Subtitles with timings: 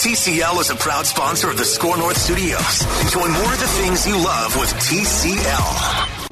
[0.00, 2.80] TCL is a proud sponsor of the SKOR North Studios.
[3.02, 6.30] Enjoy more of the things you love with TCL.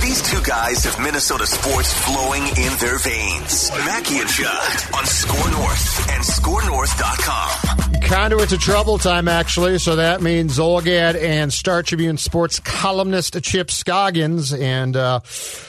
[0.00, 3.68] These two guys have Minnesota sports flowing in their veins.
[3.84, 8.00] Mackey and Judd on SKOR North and ScoreNorth.com.
[8.02, 9.80] Conduit to trouble time, actually.
[9.80, 14.52] So that means Zulgad and Star Tribune sports columnist Chip Scoggins.
[14.52, 15.18] And uh,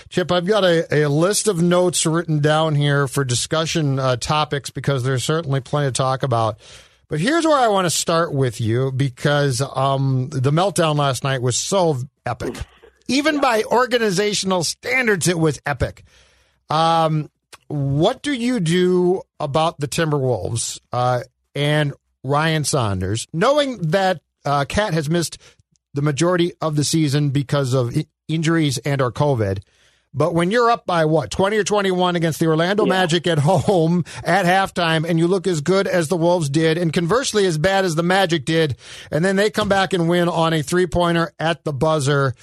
[0.10, 4.70] Chip, I've got a, a, list of notes written down here for discussion uh, topics
[4.70, 6.60] because there's certainly plenty to talk about.
[7.12, 11.42] But here's where I want to start with you because um, the meltdown last night
[11.42, 12.56] was so epic.
[13.09, 16.06] Even by organizational standards, it was epic.
[16.70, 17.30] Um,
[17.68, 21.92] what do you do about the Timberwolves uh, and
[22.23, 25.38] Ryan Saunders, knowing that uh, Cat has missed
[25.94, 27.94] the majority of the season because of
[28.30, 29.62] injuries and or COVID?
[30.14, 32.90] But when you're up by what, 20 or 21 against the Orlando yeah.
[32.90, 36.92] Magic at home at halftime and you look as good as the Wolves did and
[36.92, 38.76] conversely as bad as the Magic did,
[39.09, 42.34] and then they come back and win on a three pointer at the buzzer,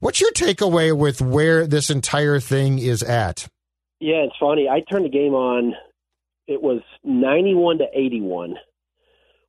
[0.00, 3.48] what's your takeaway with where this entire thing is at?
[4.00, 4.68] Yeah, it's funny.
[4.68, 5.74] I turned the game on.
[6.46, 8.56] It was 91 to 81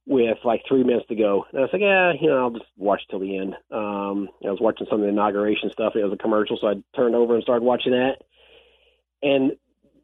[0.07, 1.45] with like three minutes to go.
[1.49, 3.55] And I was like, yeah, you know, I'll just watch till the end.
[3.71, 5.95] Um, I was watching some of the inauguration stuff.
[5.95, 8.21] It was a commercial, so I turned over and started watching that.
[9.23, 9.53] And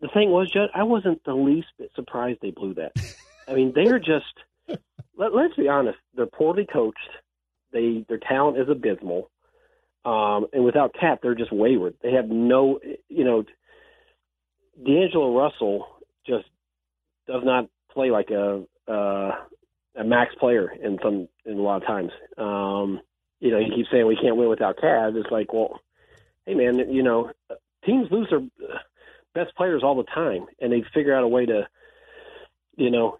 [0.01, 2.93] the thing was, Judd, I wasn't the least bit surprised they blew that.
[3.47, 4.33] I mean, they're just
[5.17, 6.97] let, let's be honest, they're poorly coached.
[7.71, 9.29] They their talent is abysmal.
[10.03, 11.93] Um, and without Cat, they're just wayward.
[12.01, 13.43] They have no, you know,
[14.83, 15.85] D'Angelo Russell
[16.25, 16.45] just
[17.27, 19.31] does not play like a uh,
[19.95, 22.11] a max player in some in a lot of times.
[22.37, 23.01] Um,
[23.39, 25.15] you know, he keeps saying we can't win without Cavs.
[25.15, 25.79] It's like, well,
[26.45, 27.31] hey man, you know,
[27.85, 28.41] teams lose their
[29.33, 31.67] best players all the time, and they figure out a way to,
[32.77, 33.17] you know,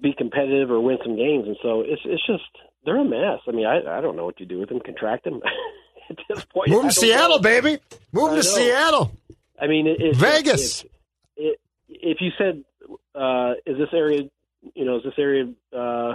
[0.00, 1.46] be competitive or win some games.
[1.46, 2.44] And so it's it's just
[2.84, 3.40] they're a mess.
[3.46, 4.80] I mean, I I don't know what you do with them.
[4.80, 5.40] Contract them
[6.10, 6.70] at this point.
[6.70, 7.42] Move to Seattle, know.
[7.42, 7.78] baby.
[8.12, 9.12] Move to Seattle.
[9.60, 10.82] I mean, it, it's, Vegas.
[10.82, 10.90] It,
[11.36, 12.64] it, if you said,
[13.14, 14.22] uh, "Is this area
[14.74, 16.14] you know, is this area, uh,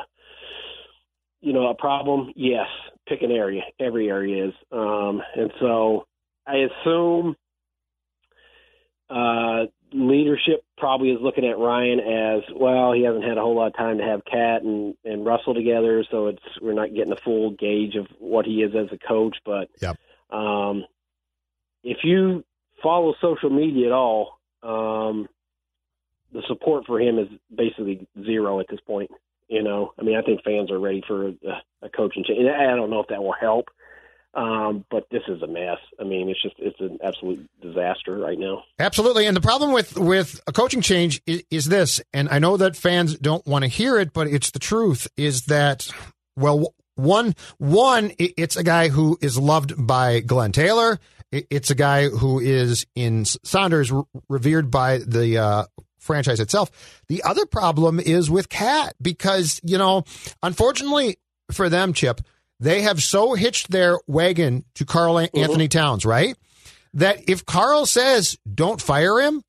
[1.42, 2.32] you know, a problem?
[2.36, 2.68] Yes.
[3.08, 3.62] Pick an area.
[3.80, 4.54] Every area is.
[4.72, 6.06] Um, and so
[6.46, 7.36] I assume
[9.10, 12.94] uh, leadership probably is looking at Ryan as well.
[12.94, 16.04] He hasn't had a whole lot of time to have Cat and and Russell together,
[16.10, 19.38] so it's we're not getting a full gauge of what he is as a coach.
[19.46, 19.98] But yep.
[20.30, 20.86] um,
[21.84, 22.44] if you
[22.84, 25.28] follow social media at all, um,
[26.34, 29.12] the support for him is basically zero at this point.
[29.48, 31.34] You know, I mean, I think fans are ready for a,
[31.82, 32.48] a coaching change.
[32.48, 33.70] I don't know if that will help,
[34.36, 35.80] um, but this is a mess.
[36.00, 38.64] I mean, it's just it's an absolute disaster right now.
[38.78, 42.58] Absolutely, and the problem with with a coaching change is, is this, and I know
[42.58, 45.08] that fans don't want to hear it, but it's the truth.
[45.18, 45.90] Is that
[46.36, 51.00] well, one one it's a guy who is loved by Glen Taylor.
[51.32, 53.92] It's a guy who is in Saunders
[54.30, 55.66] revered by the uh,
[56.00, 56.72] franchise itself.
[57.08, 60.04] The other problem is with Cat because, you know,
[60.42, 61.18] unfortunately
[61.52, 62.22] for them, Chip,
[62.60, 65.38] they have so hitched their wagon to Karl mm-hmm.
[65.38, 66.36] Anthony Towns, right?
[66.94, 69.44] That if Karl says don't fire him,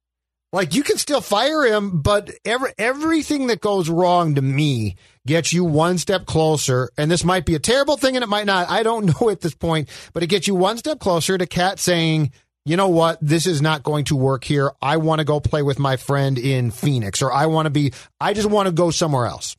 [0.53, 4.97] like you can still fire him, but every, everything that goes wrong to me
[5.27, 6.91] gets you one step closer.
[6.99, 8.69] And this might be a terrible thing and it might not.
[8.69, 11.79] I don't know at this point, but it gets you one step closer to Cat
[11.79, 12.33] saying,
[12.65, 14.73] you know what, this is not going to work here.
[14.83, 17.93] I want to go play with my friend in Phoenix, or I want to be,
[18.21, 19.57] I just want to go somewhere else.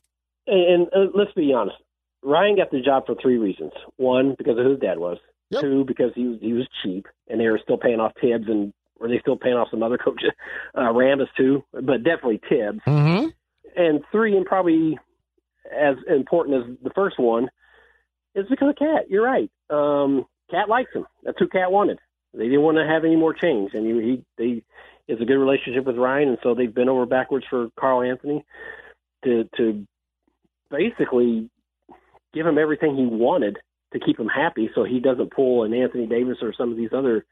[0.48, 1.78] And, and uh, let's be honest,
[2.24, 3.72] Ryan got the job for three reasons.
[3.98, 5.18] One, because of who his dad was.
[5.50, 5.62] Yep.
[5.62, 8.72] Two, because he was, he was cheap, and they were still paying off Thibs, and
[9.00, 10.32] were they still paying off some other coaches,
[10.76, 12.80] uh, Rambis too, but definitely Thibs.
[12.88, 13.28] Mm-hmm.
[13.76, 14.98] And three, and probably
[15.66, 17.50] as important as the first one
[18.36, 19.10] is because of Cat.
[19.10, 19.50] You're right.
[19.70, 21.06] Um, Cat likes him.
[21.24, 22.00] That's who Cat wanted.
[22.34, 24.64] They didn't want to have any more change, and he, he they
[25.14, 28.46] is a good relationship with Ryan, and so they've been over backwards for Karl Anthony
[29.26, 29.86] to to
[30.70, 31.50] basically
[32.34, 33.58] give him everything he wanted
[33.94, 36.94] to keep him happy, so he doesn't pull an Anthony Davis or some of these
[36.94, 37.26] other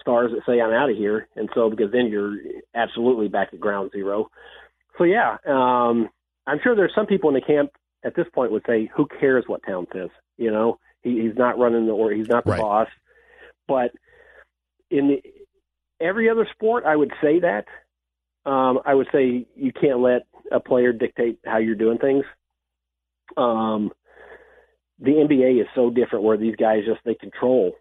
[0.00, 2.36] stars that say I'm out of here, and so because then you're
[2.74, 4.28] absolutely back at ground zero.
[4.98, 6.10] So yeah, um,
[6.46, 7.70] I'm sure there's some people in the camp
[8.04, 11.58] at this point would say, "Who cares what Town says?" You know, he, he's not
[11.58, 12.60] running the or he's not the Right.
[12.60, 12.88] boss.
[13.66, 13.92] But
[14.90, 15.22] in the,
[16.04, 17.66] every other sport, I would say that.
[18.46, 22.24] Um, I would say you can't let a player dictate how you're doing things.
[23.36, 23.90] Um,
[24.98, 27.72] the NBA is so different, where these guys just they control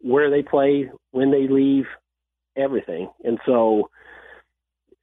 [0.00, 1.84] where they play, when they leave,
[2.56, 3.90] everything, and so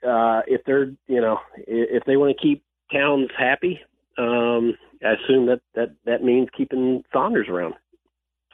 [0.07, 3.80] uh, if they're you know if they want to keep Towns happy,
[4.18, 7.75] um, I assume that that that means keeping Saunders around.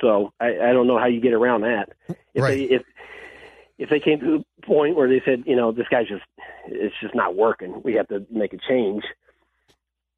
[0.01, 1.90] So I, I don't know how you get around that.
[2.34, 2.57] If Right.
[2.69, 2.81] they if
[3.78, 6.24] if they came to a point where they said, you know, this guy's just
[6.68, 9.04] it's just not working, we have to make a change.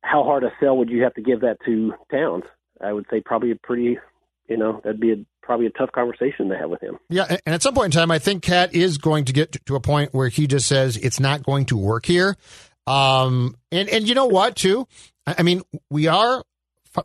[0.01, 2.43] How hard a sell would you have to give that to Towns?
[2.81, 3.97] I would say probably a pretty,
[4.47, 6.99] you know, that'd be a, probably a tough conversation to have with him.
[7.09, 9.75] Yeah, and- at some point in time, I think Cat is going to get to-
[9.75, 12.35] a point where he just says it's not going to work here.
[12.85, 14.87] Um, and and you know what, too?
[15.25, 16.43] I mean, we are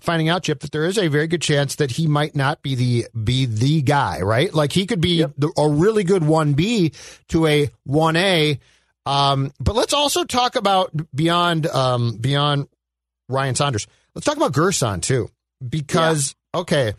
[0.00, 2.74] finding out, Chip, that there is a very good chance that he might not be
[2.74, 4.52] the be the guy, right?
[4.52, 6.92] Like he could be the, a really good one B
[7.28, 8.58] to a one A.
[9.06, 12.68] Um, but let's also talk about beyond um, beyond
[13.28, 13.86] Ryan Saunders.
[14.14, 15.28] Let's talk about Gersson too,
[15.66, 16.94] because okay,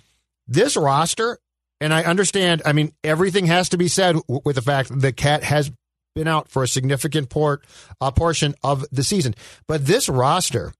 [0.47, 1.38] this roster,
[1.79, 2.61] and I understand.
[2.65, 5.71] I mean, everything has to be said w- with the fact that Cat has
[6.15, 7.65] been out for a significant port
[8.01, 9.35] uh, portion of the season,
[9.67, 10.73] but this roster,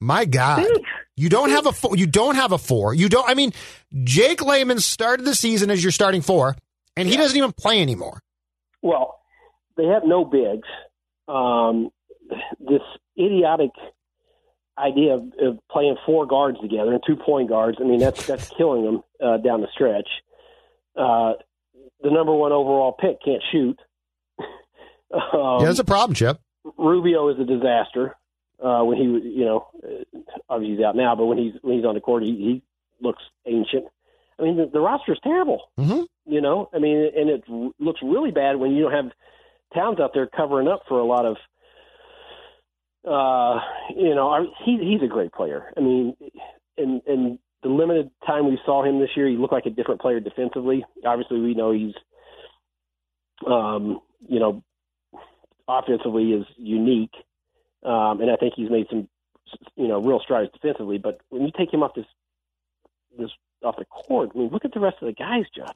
[0.00, 0.64] my God,
[1.18, 2.94] you don't have a four, you don't have a four.
[2.94, 3.28] You don't.
[3.28, 3.52] I mean,
[4.04, 6.56] Jake Layman started the season as your starting four,
[6.96, 8.20] and he doesn't even play anymore.
[8.82, 9.18] Well,
[9.76, 10.68] they have no bigs.
[11.26, 11.90] Um,
[12.60, 12.82] this
[13.18, 13.70] idiotic
[14.78, 17.78] idea of, of playing four guards together and two point guards.
[17.80, 20.08] I mean, that's that's killing them uh, down the stretch.
[20.96, 21.34] Uh,
[22.00, 23.78] the number one overall pick can't shoot.
[25.12, 26.38] um, yeah, that's a problem, Chip.
[26.76, 28.14] Rubio is a disaster.
[28.62, 30.18] Uh, when he, was- you know, uh,
[30.48, 32.62] obviously he's out now, but when he's when he's on the court, he, he
[33.00, 33.84] looks ancient.
[34.38, 35.70] I mean, the, the roster is terrible.
[35.76, 37.44] hmm You know, I mean, and it
[37.78, 39.12] looks really bad when you don't have
[39.74, 41.36] Towns out there covering up for a lot of.
[43.06, 43.60] Uh,
[43.96, 45.72] you know, I, he he's a great player.
[45.76, 46.16] I mean,
[46.76, 50.00] and and the limited time we saw him this year, he looked like a different
[50.00, 50.84] player defensively.
[51.04, 51.94] Obviously, we know he's,
[53.46, 54.62] um, you know,
[55.68, 57.12] offensively is unique,
[57.84, 59.08] um, and I think he's made some,
[59.76, 60.98] you know, real strides defensively.
[60.98, 62.06] But when you take him off this,
[63.18, 63.30] this
[63.62, 65.72] off the court, I mean, look at the rest of the guys, John.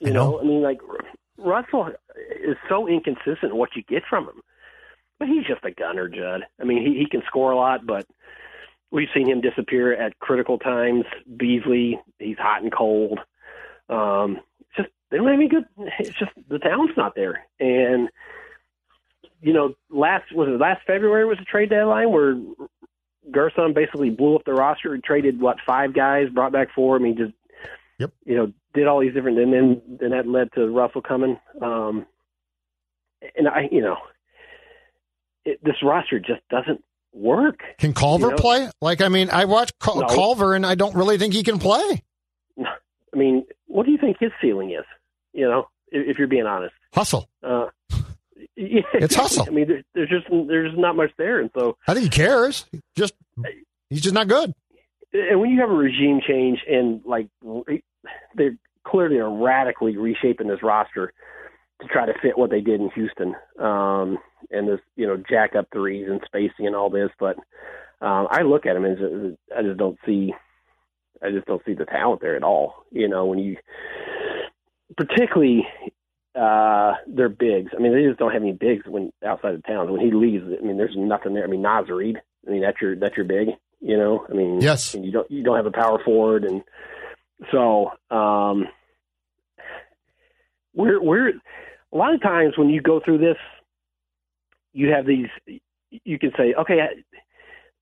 [0.00, 0.30] You I know.
[0.32, 0.80] know, I mean, like
[1.38, 1.90] Russell
[2.44, 4.42] is so inconsistent in what you get from him,
[5.18, 6.42] but he's just a gunner, Judd.
[6.60, 8.06] I mean, he he can score a lot, but
[8.90, 11.04] we've seen him disappear at critical times.
[11.36, 13.20] Beasley, he's hot and cold.
[13.88, 15.64] Um, it's just they don't have any good.
[15.98, 18.08] It's just the talent's not there, and
[19.42, 22.34] you know, last was it last February was the trade deadline where
[23.30, 26.96] Gersson basically blew up the roster and traded what five guys, brought back four.
[26.96, 27.32] I mean, just
[27.98, 28.12] Yep.
[28.24, 31.38] you know, did all these different, and then then that led to Russell coming.
[31.60, 32.06] Um,
[33.36, 33.96] and I, you know,
[35.44, 36.82] it, this roster just doesn't
[37.12, 37.60] work.
[37.78, 38.70] Can Culver You know- play?
[38.80, 40.06] Like, I mean, I watch Cul- No.
[40.06, 42.02] Culver, and I don't really think he can play.
[42.64, 44.84] I mean, what do you think his ceiling is?
[45.32, 46.74] You know, if, if you're being honest.
[46.94, 47.28] Hustle.
[47.42, 47.66] Uh,
[48.56, 49.46] yeah, It's hustle.
[49.46, 52.66] I mean, there, there's just there's not much there, and so I think he cares.
[52.96, 53.14] Just
[53.90, 54.52] he's just not good.
[55.12, 57.28] and when you have a regime change and like
[58.34, 58.56] they're
[58.86, 61.12] clearly are radically reshaping this roster
[61.80, 64.18] to try to fit what they did in Houston, um,
[64.50, 67.36] and this you know jack up threes and spacing and all this, but
[68.00, 70.32] um, I look at him and just- I just don't see
[71.24, 72.84] I just don't see the talent there at all.
[72.90, 73.56] You know, when you
[74.96, 75.66] particularly
[76.34, 77.70] uh their bigs.
[77.76, 79.90] I mean, they just don't have any bigs when outside of town.
[79.92, 81.44] When he leaves, I mean, there's nothing there.
[81.44, 82.16] I mean, Naz Reid.
[82.46, 83.48] I mean, that's your that's your big.
[83.80, 84.94] You know, I mean, Yes.
[84.94, 86.62] you don't you don't have a power forward, and
[87.50, 88.68] so um,
[90.74, 93.36] we're we're a lot of times when you go through this,
[94.72, 95.26] you have these.
[95.90, 97.02] You can say, okay, I-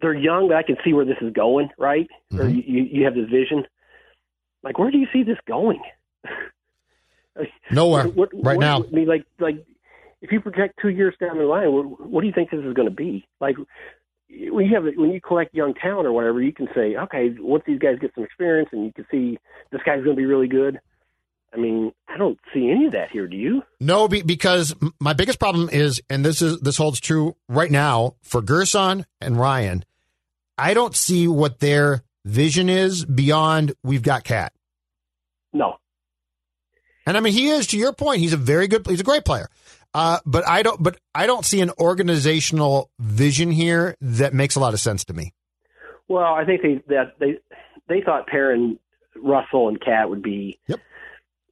[0.01, 2.09] they're young, but I can see where this is going, right?
[2.33, 2.57] Or Mhm.
[2.57, 3.67] you, you you have this vision.
[4.63, 5.81] Like, where do you see this going?
[7.71, 8.85] Nowhere What- right what- now.
[8.85, 9.65] I mean, like, like
[10.23, 12.75] if you project two years down the line, what, what do you think this is
[12.75, 13.27] going to be?
[13.41, 13.57] Like,
[14.29, 17.65] when you have when you collect young talent or whatever, you can say, okay, once
[17.67, 19.39] these guys get some experience, and you can see
[19.73, 20.81] this guy's going to be really good.
[21.53, 23.27] I mean, I don't see any of that here.
[23.27, 23.65] Do you?
[23.81, 28.15] No, be, because my biggest problem is, and this is this holds true right now
[28.23, 29.85] for Gersson and Ryan.
[30.57, 34.53] I don't see what their vision is beyond we've got Cat.
[37.11, 38.21] And I mean, he is to your point.
[38.21, 38.87] He's a very good.
[38.87, 39.49] He's a great player.
[39.93, 40.81] Uh, but I don't.
[40.81, 45.13] But I don't see an organizational vision here that makes a lot of sense to
[45.13, 45.35] me.
[46.07, 47.41] Well, I think they that they
[47.89, 48.79] they thought pairing
[49.17, 50.79] Russell and Cat would be yep.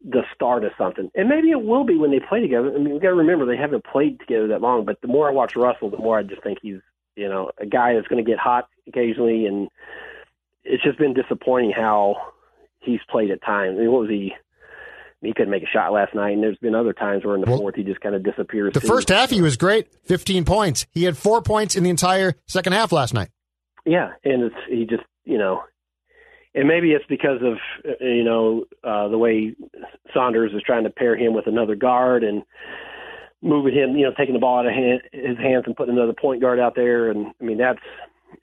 [0.04, 2.72] the start of something, and maybe it will be when they play together.
[2.72, 4.84] I mean, we got to remember they haven't played together that long.
[4.84, 6.78] But the more I watch Russell, the more I just think he's
[7.16, 9.66] you know a guy that's going to get hot occasionally, and
[10.62, 12.14] it's just been disappointing how
[12.78, 13.74] he's played at times.
[13.76, 14.34] I mean, what was he?
[15.20, 17.50] He couldn't make a shot last night, and there's been other times where in the
[17.50, 18.72] well, fourth he just kind of disappears.
[18.74, 18.86] The too.
[18.86, 20.86] first half he was great, 15 points.
[20.92, 23.28] He had four points in the entire second half last night.
[23.84, 25.62] Yeah, and it's he just you know,
[26.54, 29.56] and maybe it's because of uh, you know uh, the way
[30.14, 32.42] Saunders is trying to pair him with another guard and
[33.42, 36.12] moving him, you know, taking the ball out of hand, his hands and putting another
[36.12, 37.80] point guard out there, and I mean that's.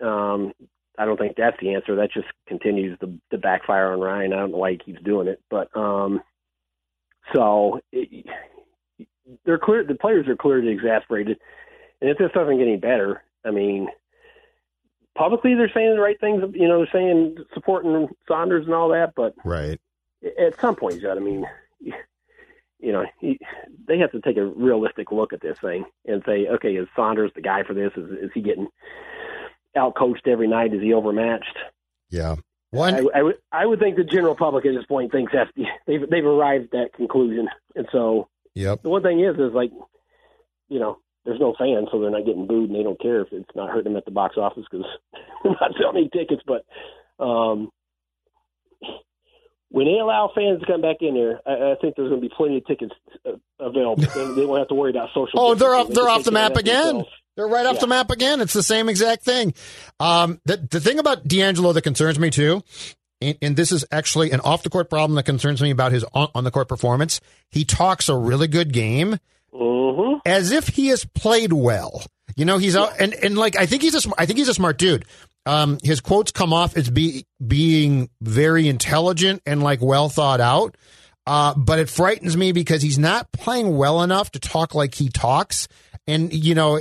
[0.01, 0.51] Um,
[0.97, 1.95] I don't think that's the answer.
[1.95, 4.31] That just continues to, to backfire on Ryan.
[4.31, 6.21] I don't know why he keeps doing it, but um,
[7.33, 8.25] so it,
[9.45, 9.83] they're clear.
[9.83, 11.39] The players are clearly exasperated,
[12.01, 13.87] and if this doesn't get any better, I mean,
[15.15, 16.43] publicly they're saying the right things.
[16.53, 19.79] You know, they're saying supporting Saunders and all that, but right
[20.39, 21.45] at some point, Judd, I mean,
[22.79, 23.39] you know, he,
[23.87, 27.31] they have to take a realistic look at this thing and say, okay, is Saunders
[27.35, 27.91] the guy for this?
[27.95, 28.67] Is is he getting
[29.75, 30.73] out coached every night?
[30.73, 31.57] Is he overmatched?
[32.09, 32.35] Yeah.
[32.75, 35.47] One, I, I, would I would think the general public at this point thinks that
[35.87, 38.81] they've they've arrived at that conclusion, and so yep.
[38.81, 39.71] The one thing is is like,
[40.69, 43.29] you know, there's no fans, so they're not getting booed, and they don't care if
[43.31, 44.85] it's not hurting them at the box office because
[45.43, 46.43] they're not selling any tickets.
[46.45, 46.65] But
[47.23, 47.71] um,
[49.69, 52.27] when they allow fans to come back in there, I, I think there's going to
[52.27, 52.93] be plenty of tickets
[53.25, 54.03] uh, available.
[54.35, 55.39] they won't have to worry about social.
[55.39, 55.87] oh, they're off.
[55.87, 56.97] They they're off the map again.
[56.97, 57.09] Themselves.
[57.35, 57.81] They're right off yeah.
[57.81, 58.41] the map again.
[58.41, 59.53] It's the same exact thing.
[59.99, 62.63] Um, the, the thing about D'Angelo that concerns me too,
[63.21, 66.05] and, and, this is actually an off the court problem that concerns me about his
[66.13, 67.21] on, on the court performance.
[67.49, 69.19] He talks a really good game
[69.53, 70.19] mm-hmm.
[70.25, 72.03] as if he has played well.
[72.35, 74.53] You know, he's out and, and like I think he's a I think he's a
[74.53, 75.05] smart dude.
[75.45, 80.75] Um, his quotes come off as be, being very intelligent and like well thought out.
[81.27, 85.09] Uh, but it frightens me because he's not playing well enough to talk like he
[85.09, 85.67] talks.
[86.07, 86.79] And, you know,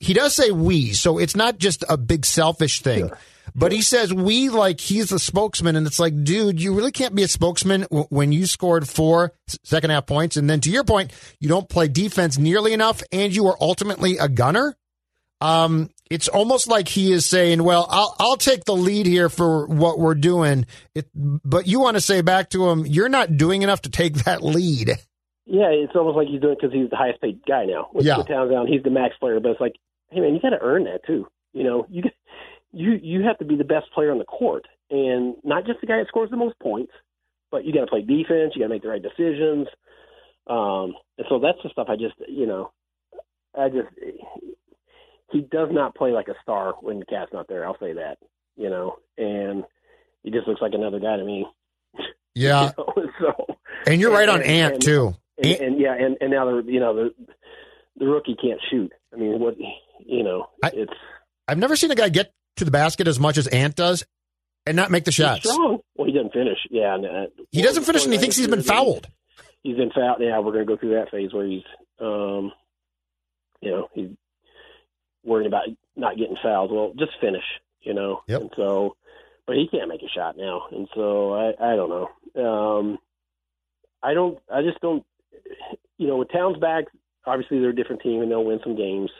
[0.00, 3.08] he does say we, so it's not just a big selfish thing.
[3.08, 3.18] Sure.
[3.54, 7.14] But he says we like he's the spokesman, and it's like, dude, you really can't
[7.14, 9.32] be a spokesman when you scored four
[9.64, 13.34] second half points, and then to your point, you don't play defense nearly enough, and
[13.34, 14.76] you are ultimately a gunner.
[15.40, 19.66] Um, it's almost like he is saying, "Well, I'll I'll take the lead here for
[19.66, 23.62] what we're doing," it, but you want to say back to him, "You're not doing
[23.62, 24.90] enough to take that lead."
[25.46, 27.88] Yeah, it's almost like he's doing it because he's the highest paid guy now.
[27.92, 29.76] With yeah, the town down, he's the max player, but it's like
[30.10, 31.26] hey man, you got to earn that too.
[31.52, 32.02] You know, you
[32.72, 35.86] you you have to be the best player on the court, and not just the
[35.86, 36.92] guy that scores the most points,
[37.50, 38.52] but you got to play defense.
[38.54, 39.68] You got to make the right decisions.
[40.46, 42.72] Um, and so that's the stuff I just you know,
[43.56, 43.88] I just
[45.30, 47.66] he does not play like a star when the cat's not there.
[47.66, 48.18] I'll say that.
[48.56, 49.64] You know, and
[50.22, 51.46] he just looks like another guy to me.
[52.34, 52.70] Yeah.
[52.78, 53.10] you know?
[53.20, 53.56] so,
[53.88, 55.16] and you're right on and, Ant and, too.
[55.42, 57.14] And, and, yeah, and and now the you know the
[57.96, 58.92] the rookie can't shoot.
[59.12, 59.56] I mean, what
[60.04, 60.92] you know, I, it's.
[61.46, 64.04] I've never seen a guy get to the basket as much as Ant does
[64.66, 65.50] and not make the shots.
[65.50, 65.78] strong.
[65.96, 66.58] Well, he doesn't finish.
[66.70, 69.06] Yeah, uh, he doesn't finish, and he thinks he's been fouled.
[69.62, 70.18] He's been fouled.
[70.20, 71.62] Yeah, we're going to go through that phase where he's,
[72.00, 72.52] um,
[73.60, 74.10] you know, he's
[75.24, 75.64] worrying about
[75.96, 76.70] not getting fouled.
[76.70, 77.44] Well, just finish,
[77.80, 78.20] you know.
[78.28, 78.40] Yep.
[78.42, 78.96] And so,
[79.46, 82.44] but he can't make a shot now, and so I, I don't know.
[82.44, 82.98] Um,
[84.02, 84.38] I don't.
[84.52, 85.04] I just don't.
[85.96, 86.84] You know, with Towns back,
[87.26, 89.10] obviously they're a different team and they'll win some games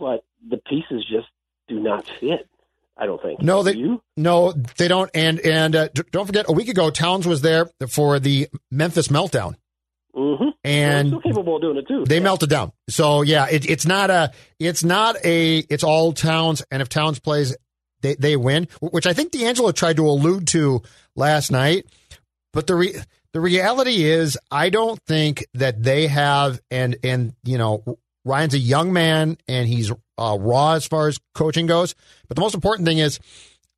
[0.00, 1.28] but the pieces just
[1.68, 2.48] do not fit.
[2.96, 3.40] I don't think.
[3.40, 4.02] No, they you?
[4.16, 5.10] no, they don't.
[5.14, 9.54] And and uh, don't forget, a week ago, Towns was there for the Memphis meltdown.
[10.14, 10.48] Mm-hmm.
[10.64, 12.04] And well, capable of doing it too.
[12.04, 12.22] They yeah.
[12.22, 12.72] melted down.
[12.88, 16.62] So yeah, it, it's not a, it's not a, it's all Towns.
[16.70, 17.56] And if Towns plays,
[18.02, 20.82] they they win, which I think D'Angelo tried to allude to
[21.14, 21.86] last night.
[22.52, 22.94] But the re,
[23.32, 28.58] the reality is, I don't think that they have, and and you know, Ryan's a
[28.58, 31.94] young man and he's uh, raw as far as coaching goes.
[32.28, 33.18] But the most important thing is,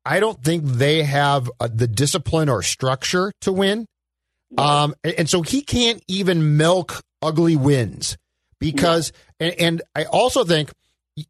[0.05, 3.85] I don't think they have uh, the discipline or structure to win.
[4.57, 8.17] Um, and, and, so he can't even milk ugly wins
[8.59, 10.69] because, and, and I also think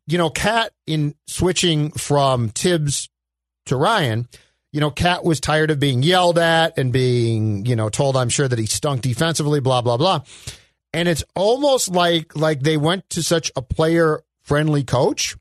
[0.07, 3.09] you know, Cat in switching from Thibs
[3.65, 4.27] to Ryan,
[4.71, 8.29] you know, Cat was tired of being yelled at and being, you know, told I'm
[8.29, 10.21] sure that he stunk defensively, blah, blah, blah.
[10.93, 15.35] And it's almost like like they went to such a player friendly coach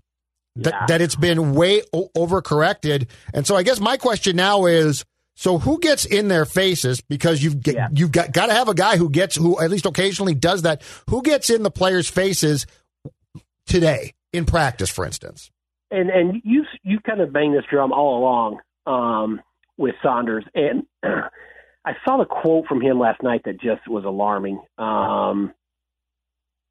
[0.57, 0.87] that, Yeah.
[0.87, 3.09] that it's been way o- overcorrected.
[3.35, 5.05] And so I guess my question now is
[5.35, 7.89] so who gets in their faces because you've get, Yeah.
[7.95, 10.83] you've got got to have a guy who gets who at least occasionally does that.
[11.11, 12.67] Who gets in the players' faces
[13.67, 15.51] today in practice, for instance?
[15.91, 19.41] and and you you kind of banged this drum all along um,
[19.77, 20.85] with Saunders, and
[21.85, 24.61] I saw the quote from him last night that just was alarming.
[24.79, 25.53] Um,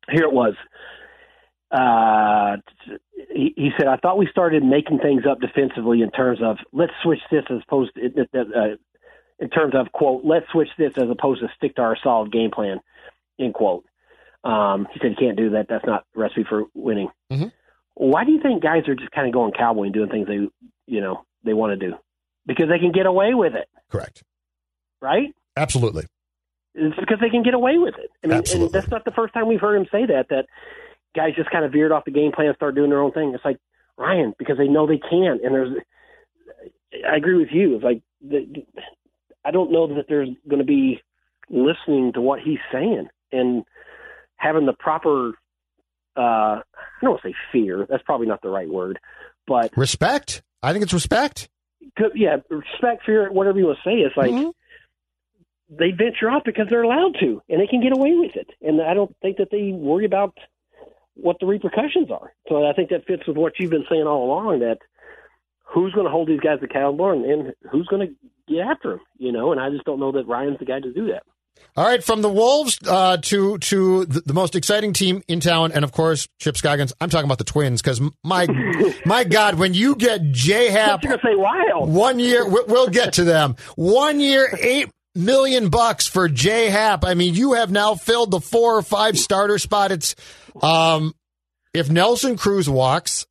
[0.10, 0.53] here it was.
[1.70, 2.58] Uh,
[3.34, 6.94] he, he said, "I thought we started making things up defensively in terms of let's
[7.03, 8.75] switch this as opposed to uh,
[9.39, 12.51] in terms of quote let's switch this as opposed to stick to our solid game
[12.51, 12.80] plan."
[13.39, 13.86] End quote.
[14.44, 15.68] Um, he said, "You can't do that.
[15.70, 17.10] That's not recipe for winning."
[17.96, 20.39] why do you think guys are just kind of going cowboy and doing things they
[20.88, 21.96] you know they want to do
[22.46, 24.24] because they can get away with it Correct.
[25.01, 26.05] Right Absolutely.
[26.75, 28.65] it's because they can get away with it i mean Absolutely.
[28.67, 30.46] and that's not the first time we've heard him say that that
[31.15, 33.34] guys just kind of veered off the game plan and started doing their own thing
[33.36, 33.58] it's like
[33.98, 35.75] ryan because they know they can and there's
[37.10, 38.65] i agree with you it's like the,
[39.43, 41.01] i don't know that there's going to be
[41.50, 43.63] listening to what he's saying and
[44.38, 45.31] having the proper
[46.17, 46.63] uh I
[47.01, 47.88] don't want to say fear.
[47.89, 49.00] That's probably not the right word,
[49.48, 50.43] but Respect.
[50.62, 51.50] I think it's respect.
[52.13, 53.96] yeah, respect, fear, whatever you want to say.
[53.96, 54.51] It's like Mhm.
[55.72, 58.50] They venture off because they're allowed to, and they can get away with it.
[58.62, 60.38] And I don't think that they worry about
[61.16, 62.34] what the repercussions are.
[62.50, 64.60] So I think that fits with what you've been saying all along.
[64.60, 64.80] That
[65.63, 68.13] who's going to hold these guys accountable, and, and who's going to
[68.54, 69.00] get after them.
[69.18, 71.24] You know, and I just don't know that Ryan's the guy to do that.
[71.78, 75.72] All right, from the Wolves uh, to to the, the most exciting team in town,
[75.72, 76.92] and of course Chip Scoggins.
[77.00, 78.48] I'm talking about the Twins because my
[79.06, 81.90] my God, when you get J Happ to say wild.
[81.94, 83.55] one year, we- we'll get to them.
[83.75, 87.04] One year, eight million bucks for J Happ.
[87.04, 89.92] I mean, you have now filled the four or five starter spot.
[89.92, 90.16] It's
[90.62, 91.14] um,
[91.74, 93.26] if Nelson Cruz walks,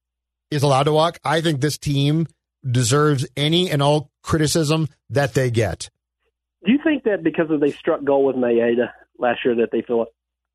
[0.50, 1.18] is allowed to walk.
[1.24, 2.26] I think this team
[2.68, 5.90] deserves any and all criticism that they get.
[6.64, 9.82] Do you think that because of they struck gold with Maeda last year that they
[9.82, 10.06] feel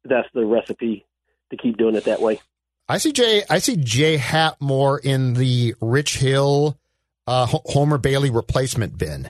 [0.04, 1.06] that's the recipe
[1.50, 2.40] to keep doing it that way?
[2.88, 3.44] I see Jay.
[3.50, 6.78] I see Jay Happ more in the Rich Hill,
[7.26, 9.30] uh, Homer Bailey replacement bin.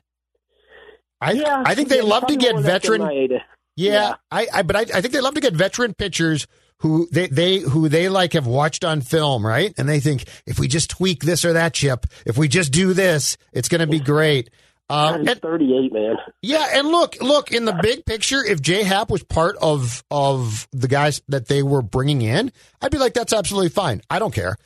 [1.21, 3.29] I I think they love to get more of that than veteran.
[3.29, 4.15] Yeah, Yeah.
[4.31, 6.47] I, I but I, I think they love to get veteran pitchers
[6.79, 9.73] who they they who they like have watched on film, right?
[9.77, 12.93] And they think if we just tweak this or that chip, if we just do
[12.93, 14.49] this, it's going to be great.
[14.87, 16.15] Uh, God, he's and- 38, man.
[16.43, 18.43] yeah, and look, look in the big picture.
[18.45, 22.51] If J Happ was part of of the guys that they were bringing in,
[22.81, 24.01] I'd be like, that's absolutely fine.
[24.11, 24.57] I don't care.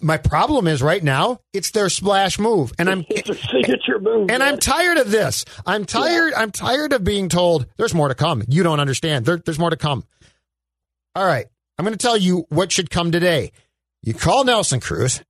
[0.00, 4.22] My problem is right now, it's their splash move, and I'm It's a signature move.
[4.30, 4.42] and man.
[4.42, 5.44] I'm tired of this.
[5.64, 6.34] I'm tired.
[6.34, 8.42] I'm tired of being told there's more to come.
[8.48, 9.26] You don't understand.
[9.26, 10.04] There, there's more to come.
[11.14, 11.46] All right,
[11.78, 13.52] I'm going to tell you what should come today.
[14.02, 15.22] You call Nelson Cruz.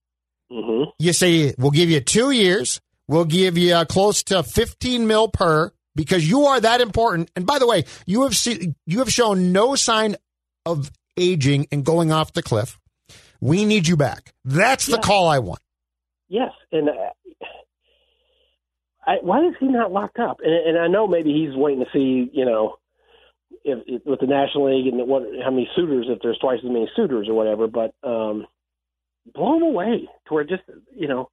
[0.51, 0.87] Mhm.
[0.99, 2.81] You say we'll give you two years.
[3.09, 7.31] We'll give you uh, close to 15 mil per because you are that important.
[7.37, 10.17] And by the way, you have see, you have shown no sign
[10.65, 12.79] of aging and going off the cliff.
[13.41, 14.33] We need you back.
[14.45, 15.03] That's the Yeah.
[15.03, 15.61] call I want.
[16.29, 16.93] Yes, and uh,
[19.07, 20.39] I, why is he not locked up?
[20.45, 22.77] And, and I know maybe he's waiting to see, you know,
[23.65, 26.71] if, if with the National League and what how many suitors, if there's twice as
[26.71, 27.67] many suitors or whatever.
[27.67, 28.47] But um,
[29.35, 30.63] blow him away to where just
[30.95, 31.31] you know,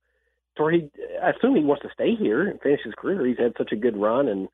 [0.56, 0.90] to where he.
[1.24, 3.26] I assume he wants to stay here and finish his career.
[3.26, 4.48] He's had such a good run and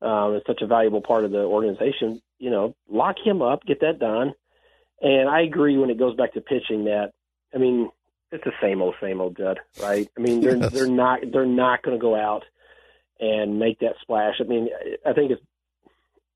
[0.00, 2.22] um, is such a valuable part of the organization.
[2.38, 4.34] You know, lock him up, get that done.
[5.00, 7.12] And I agree when it goes back to pitching that.
[7.54, 7.90] I mean,
[8.32, 10.08] it's the same old, same old Judd, right?
[10.16, 10.72] I mean, they're Yes.
[10.72, 12.44] they're not they're not going to go out
[13.20, 14.34] and make that splash.
[14.40, 14.68] I mean,
[15.06, 15.42] I think it's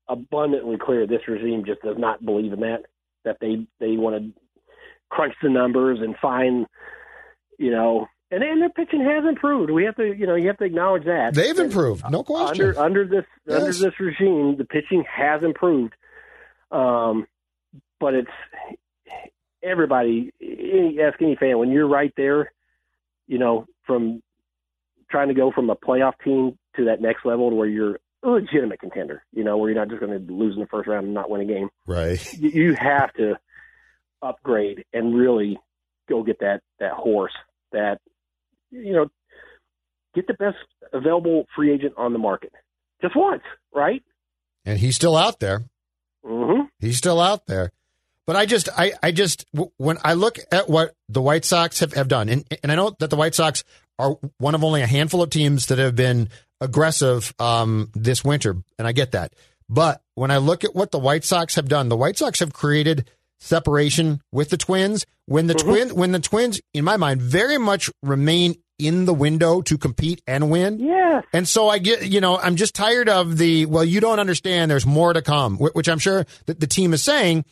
[0.07, 2.83] abundantly clear this regime just does not believe in that.
[3.25, 4.41] That they they want to
[5.09, 6.65] crunch the numbers and find,
[7.57, 9.69] you know, and and their pitching has improved.
[9.71, 12.67] We have to, you know, you have to acknowledge that They've improved, no question.
[12.69, 15.93] under under this under this regime, the pitching has improved.
[16.71, 17.27] Um,
[17.99, 18.31] but it's
[19.63, 20.31] everybody.
[20.41, 22.51] Any, ask any fan when you're right there.
[23.27, 24.21] You know, from
[25.11, 28.29] trying to go from a playoff team to that next level to where you're a
[28.29, 29.23] legitimate contender.
[29.31, 31.29] You know, where you're not just going to lose in the first round and not
[31.29, 31.69] win a game.
[31.85, 32.33] Right.
[32.33, 33.39] You, you have to
[34.21, 35.57] upgrade and really
[36.09, 37.31] go get that that horse
[37.71, 37.99] that
[38.71, 39.07] you know
[40.15, 40.57] get the best
[40.91, 42.51] available free agent on the market
[43.01, 44.03] just once, right?
[44.65, 45.65] And he's still out there.
[46.25, 46.63] Mm-hmm.
[46.79, 47.71] He's still out there.
[48.29, 51.93] But I just, I, I just, when I look at what the White Sox have,
[51.93, 53.63] have done, and, and I know that the White Sox
[53.97, 56.29] are one of only a handful of teams that have been
[56.61, 59.33] aggressive um, this winter, and I get that.
[59.67, 62.53] But when I look at what the White Sox have done, the White Sox have
[62.53, 65.07] created separation with the Twins.
[65.25, 65.67] When the mm-hmm.
[65.67, 70.21] twin, when the Twins, in my mind, very much remain in the window to compete
[70.27, 70.77] and win.
[70.77, 71.21] Yeah.
[71.33, 74.69] And so I get, you know, I'm just tired of the, well, you don't understand.
[74.69, 77.43] There's more to come, which I'm sure that the team is saying.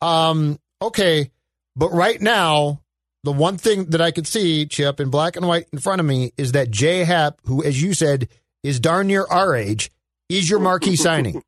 [0.00, 1.30] Um, okay.
[1.76, 2.82] But right now,
[3.24, 6.06] the one thing that I could see, Chip, in black and white in front of
[6.06, 8.28] me is that Jay Happ, who, as you said,
[8.62, 9.90] is darn near our age,
[10.28, 11.42] is your marquee signing.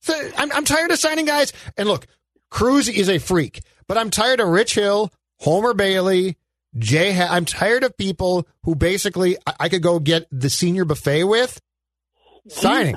[0.00, 1.52] So I'm, I'm tired of signing guys.
[1.76, 2.06] And look,
[2.50, 5.10] Cruz is a freak, but I'm tired of Rich Hill,
[5.40, 6.36] Homer Bailey,
[6.76, 7.12] Jay.
[7.12, 11.24] Ha- I'm tired of people who basically I, I could go get the senior buffet
[11.24, 11.60] with
[12.48, 12.96] signing.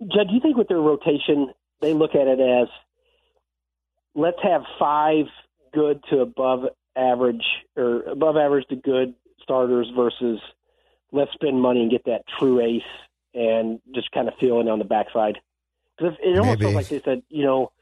[0.00, 2.68] Judd, do you think with their rotation, they look at it as
[4.14, 5.26] let's have five
[5.72, 7.44] good to above average
[7.76, 10.40] or above average to good starters versus
[11.12, 12.82] let's spend money and get that true ace
[13.34, 15.38] and just kind of feeling on the backside.
[15.96, 16.72] Because it almost Maybe.
[16.72, 17.72] felt like they said, you know,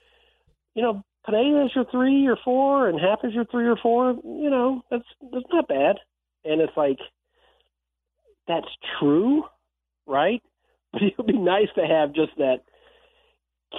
[0.74, 4.12] you know, Pineda is your three or four, and Half is your three or four.
[4.24, 5.96] You know, that's that's not bad.
[6.44, 6.98] And it's like
[8.48, 8.68] that's
[8.98, 9.44] true,
[10.06, 10.42] right?
[10.92, 12.58] But it would be nice to have just that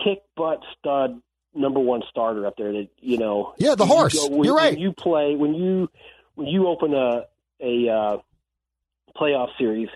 [0.04, 1.22] kick butt stud
[1.56, 2.72] number one starter up there.
[2.72, 4.14] That you know, yeah, the horse.
[4.14, 4.74] You go, when, You're right.
[4.74, 5.90] When you play when you
[6.36, 7.26] when you open a
[7.62, 8.18] a uh,
[9.16, 9.90] playoff series,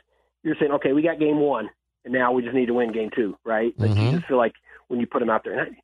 [0.43, 1.70] you're saying, okay, we got game one,
[2.06, 3.74] and now we just need to win game two, right?
[3.78, 4.02] Like mm-hmm.
[4.02, 4.54] you just feel like
[4.88, 5.80] when you put them out there, and I,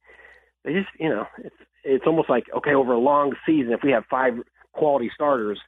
[0.64, 3.92] they just, you know, it's it's almost like okay, over a long season, if we
[3.92, 4.36] have five
[4.72, 5.60] quality starters,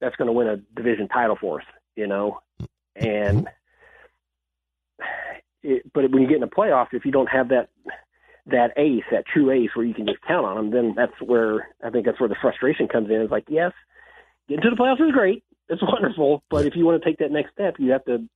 [0.00, 2.40] that's going to win a division title for us, you know,
[2.94, 3.48] and.
[5.62, 7.70] It, but when you get in a playoff, if you don't have that
[8.46, 11.68] that ace, that true ace, where you can just count on them, then that's where
[11.84, 13.20] I think that's where the frustration comes in.
[13.20, 13.72] Is like, yes,
[14.48, 17.30] getting to the playoffs is great, it's wonderful, but if you want to take that
[17.30, 18.28] next step, you have to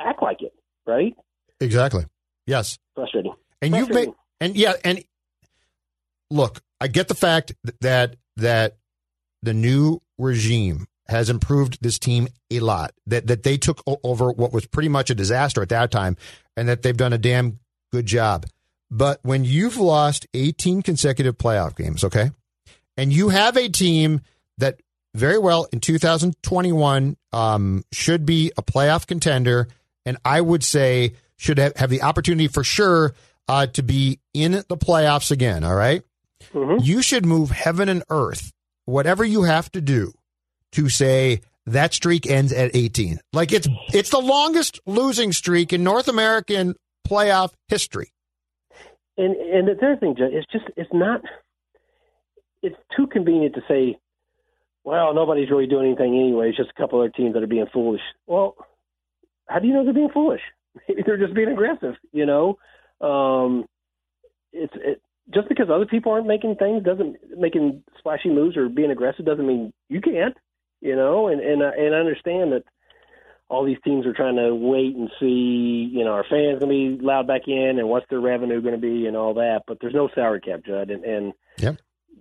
[0.00, 0.54] act like it,
[0.86, 1.14] right?
[1.60, 2.04] Exactly.
[2.46, 2.78] Yes.
[2.94, 3.34] Frustrating.
[3.62, 3.96] And Frustrating.
[3.96, 5.02] you've made and yeah, and
[6.30, 8.76] look, I get the fact that that
[9.42, 12.92] the new regime has improved this team a lot.
[13.06, 16.16] That that they took over what was pretty much a disaster at that time,
[16.56, 17.60] and that they've done a damn
[17.92, 18.46] good job.
[18.94, 22.30] But when you've lost 18 consecutive playoff games, okay,
[22.96, 24.20] and you have a team
[24.58, 24.80] that
[25.14, 29.66] very well in 2021 um, should be a playoff contender,
[30.06, 33.14] and I would say should have, have the opportunity for sure
[33.48, 35.64] uh, to be in the playoffs again.
[35.64, 36.04] All right?
[36.52, 36.82] mm-hmm.
[36.82, 38.52] you should move heaven and earth,
[38.84, 40.12] whatever you have to do,
[40.72, 43.20] to say that streak ends at 18.
[43.32, 46.74] Like it's it's the longest losing streak in North American
[47.08, 48.10] playoff history.
[49.16, 51.22] And and the other thing, it's just it's not.
[52.62, 53.98] It's too convenient to say
[54.84, 56.50] well, nobody's really doing anything anyway.
[56.50, 58.02] It's just a couple other teams that are being foolish.
[58.26, 58.54] Well,
[59.48, 60.42] how do you know they're being foolish?
[60.88, 61.94] Maybe they're just being aggressive.
[62.12, 62.58] You know,
[63.00, 63.64] um,
[64.52, 65.00] it's it,
[65.32, 69.46] just because other people aren't making things doesn't making splashy moves or being aggressive doesn't
[69.46, 70.36] mean you can't.
[70.80, 72.64] You know, and and and I understand that
[73.48, 75.90] all these teams are trying to wait and see.
[75.92, 78.74] You know, our fans going to be loud back in, and what's their revenue going
[78.74, 79.62] to be, and all that.
[79.66, 81.76] But there's no salary cap, Judd, and and yep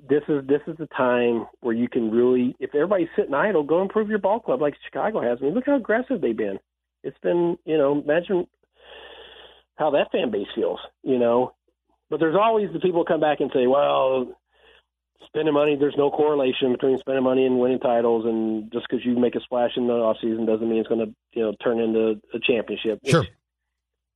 [0.10, 3.82] this is this is the time where you can really, if everybody's sitting idle, go
[3.82, 5.38] improve your ball club like Chicago has.
[5.42, 6.60] I mean, look how aggressive they've been.
[7.04, 8.48] It's been, you know, imagine
[9.76, 11.54] how that fan base feels, you know.
[12.10, 14.28] But there's always the people come back and say, well,
[15.26, 19.18] spending money, there's no correlation between spending money and winning titles, and just because you
[19.18, 21.80] make a splash in the off season doesn't mean it's going to, you know, turn
[21.80, 23.00] into a championship.
[23.06, 23.26] Sure.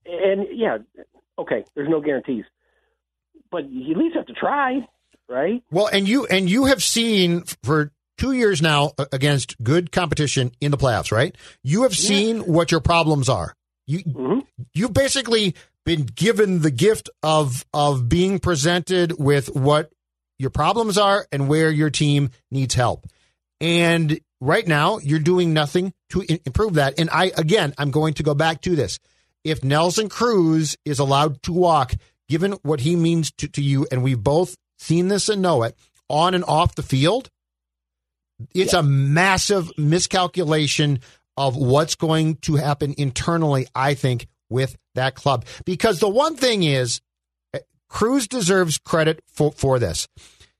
[0.06, 0.78] and yeah,
[1.40, 2.46] okay, there's no guarantees,
[3.52, 4.88] but you at least have to try
[5.28, 5.64] right?
[5.72, 10.72] Well, and you and you have seen for two years now against good competition in
[10.72, 11.36] the playoffs, right?
[11.64, 12.44] You have seen yeah.
[12.44, 13.54] what your problems are.
[13.86, 14.40] You mm-hmm.
[14.74, 19.92] you've basically been given the gift of of being presented with what
[20.40, 23.08] your problems are and where your team needs help.
[23.60, 27.00] And right now, you're doing nothing to improve that.
[27.00, 29.00] And I again, I'm going to go back to this.
[29.44, 31.94] If Nelson Cruz is allowed to walk,
[32.28, 35.76] given what he means to, to you, and we've both seen this and know it,
[36.10, 37.30] on and off the field,
[38.54, 38.80] it's yeah.
[38.80, 41.00] a massive miscalculation
[41.36, 45.46] of what's going to happen internally, I think, with that club.
[45.66, 47.02] Because the one thing is,
[47.90, 50.08] Cruz deserves credit for, for this.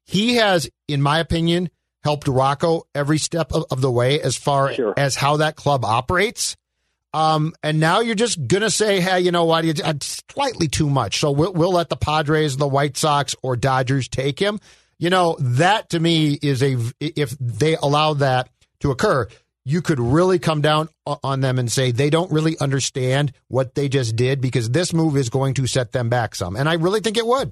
[0.06, 1.70] He has, in my opinion,
[2.04, 4.94] helped Rocco every step of, of the way as far sure.
[4.96, 6.56] as how that club operates.
[7.14, 9.66] Um, and now you're just gonna say, hey, you know what?
[9.66, 11.20] It's slightly too much.
[11.20, 14.60] So we'll, we'll let the Padres, the White Sox, or Dodgers take him.
[15.00, 19.28] you know, that to me is a if they allow that to occur,
[19.68, 23.90] you could really come down on them and say they don't really understand what they
[23.90, 27.02] just did because this move is going to set them back some, and I really
[27.02, 27.52] think it would.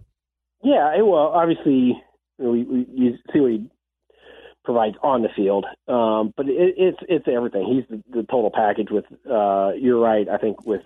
[0.63, 2.01] Yeah, well, obviously,
[2.37, 3.69] we, we, you see what he
[4.63, 7.65] provides on the field, um, but it, it's it's everything.
[7.65, 8.87] He's the, the total package.
[8.89, 10.29] With uh, you're right.
[10.29, 10.83] I think with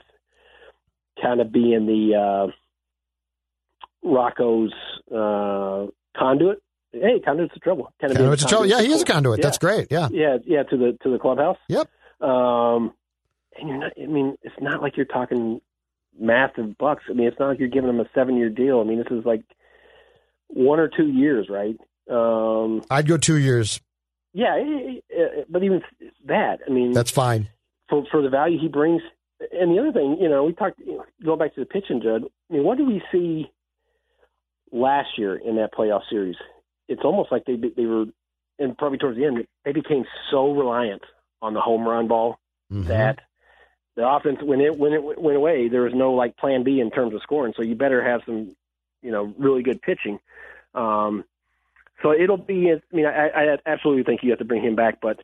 [1.21, 2.51] kind of being the uh,
[4.03, 4.73] Rocco's
[5.15, 6.59] uh, conduit.
[6.91, 7.87] Hey, conduit's a trouble.
[7.87, 8.65] Of conduit's a trouble.
[8.65, 9.39] Yeah, he is a conduit.
[9.39, 9.43] Yeah.
[9.43, 9.87] That's great.
[9.91, 10.63] Yeah, yeah, yeah.
[10.63, 11.57] To the to the clubhouse.
[11.67, 11.89] Yep.
[12.21, 12.93] Um,
[13.57, 13.93] and you're not.
[14.01, 15.61] I mean, it's not like you're talking
[16.19, 17.03] massive bucks.
[17.09, 18.79] I mean, it's not like you're giving them a seven year deal.
[18.79, 19.43] I mean, this is like
[20.47, 21.77] one or two years, right?
[22.09, 23.79] Um, I'd go two years.
[24.33, 24.57] Yeah,
[25.49, 25.81] but even
[26.25, 27.49] that, I mean, that's fine
[27.89, 29.01] for for the value he brings.
[29.51, 32.01] And the other thing, you know, we talked you know, going back to the pitching,
[32.01, 32.23] Judd.
[32.49, 33.49] I mean, what do we see
[34.71, 36.35] last year in that playoff series?
[36.89, 38.05] It's almost like they they were,
[38.59, 41.03] and probably towards the end, they became so reliant
[41.41, 42.37] on the home run ball
[42.71, 42.87] mm-hmm.
[42.89, 43.19] that
[43.95, 46.89] the offense when it when it went away, there was no like plan B in
[46.89, 47.53] terms of scoring.
[47.55, 48.55] So you better have some,
[49.01, 50.19] you know, really good pitching.
[50.73, 51.25] Um,
[52.01, 52.71] so it'll be.
[52.71, 55.19] I mean, I, I absolutely think you have to bring him back, but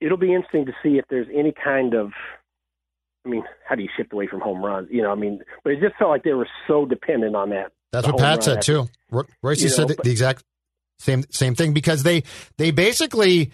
[0.00, 2.12] it'll be interesting to see if there's any kind of.
[3.24, 4.88] I mean, how do you shift away from home runs?
[4.90, 7.72] You know, I mean, but it just felt like they were so dependent on that.
[7.92, 8.88] That's what Pat said too.
[9.42, 10.44] Royce said know, but, the exact
[11.00, 12.24] same same thing because they
[12.58, 13.52] they basically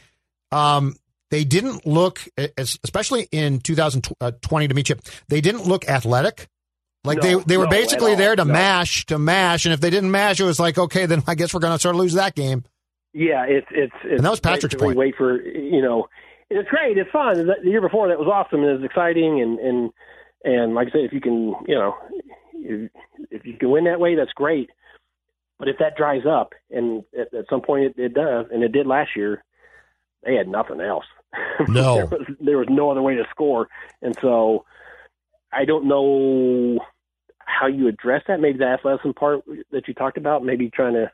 [0.53, 0.97] um,
[1.31, 2.21] they didn't look,
[2.57, 4.97] especially in 2020 to meet you,
[5.29, 6.49] they didn't look athletic.
[7.05, 8.53] Like no, they they were no, basically there to no.
[8.53, 11.55] mash to mash, and if they didn't mash, it was like okay, then I guess
[11.55, 12.65] we're going to sort of lose that game.
[13.13, 14.97] Yeah, it's it's, it's and that was Patrick's point.
[14.97, 16.09] Wait for you know,
[16.51, 17.47] it's great, it's fun.
[17.47, 19.91] The year before that was awesome and it was exciting, and and
[20.45, 21.95] and like I said, if you can, you know,
[22.55, 22.91] if,
[23.31, 24.71] if you can win that way, that's great.
[25.59, 28.73] But if that dries up, and at, at some point it, it does, and it
[28.73, 29.43] did last year,
[30.23, 31.07] they had nothing else.
[31.69, 33.69] No, there, was, there was no other way to score,
[34.03, 34.65] and so
[35.53, 36.79] I don't know
[37.39, 38.41] how you address that.
[38.41, 41.11] Maybe the athleticism part that you talked about, maybe trying to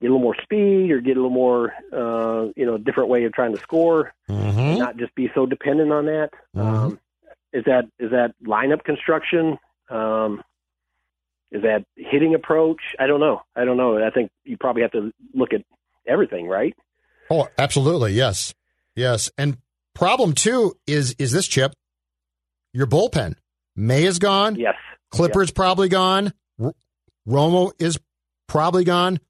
[0.00, 3.24] get a little more speed or get a little more, uh, you know, different way
[3.24, 4.78] of trying to score, mm-hmm.
[4.78, 6.30] not just be so dependent on that.
[6.54, 6.60] Mm-hmm.
[6.60, 7.00] Um,
[7.52, 9.58] is that is that lineup construction?
[9.88, 10.42] Um,
[11.54, 12.80] is that hitting approach?
[12.98, 13.40] I don't know.
[13.54, 14.04] I don't know.
[14.04, 15.62] I think you probably have to look at
[16.06, 16.74] everything, right?
[17.30, 18.12] Oh, absolutely.
[18.12, 18.52] Yes,
[18.96, 19.30] yes.
[19.38, 19.56] And
[19.94, 21.72] problem two is is this chip?
[22.72, 23.36] Your bullpen.
[23.76, 24.56] May is gone.
[24.56, 24.74] Yes.
[25.12, 26.32] Clippard probably gone.
[26.60, 26.74] R-
[27.26, 27.98] Romo is
[28.48, 29.20] probably gone.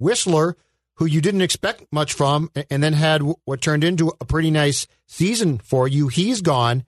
[0.00, 0.54] Wisler,
[0.94, 4.86] who you didn't expect much from, and then had what turned into a pretty nice
[5.06, 6.84] season for you, he's gone.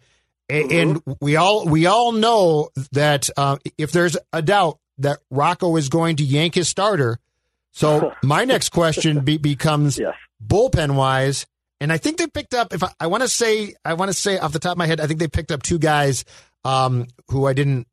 [0.50, 1.06] Mm-hmm.
[1.08, 5.88] And we all we all know that uh, if there's a doubt that Rocco is
[5.88, 7.18] going to yank his starter,
[7.72, 10.14] so my next question be, becomes yes.
[10.44, 11.46] bullpen wise,
[11.80, 12.72] and I think they picked up.
[12.72, 14.86] If I, I want to say, I want to say off the top of my
[14.86, 16.24] head, I think they picked up two guys
[16.64, 17.86] um, who I didn't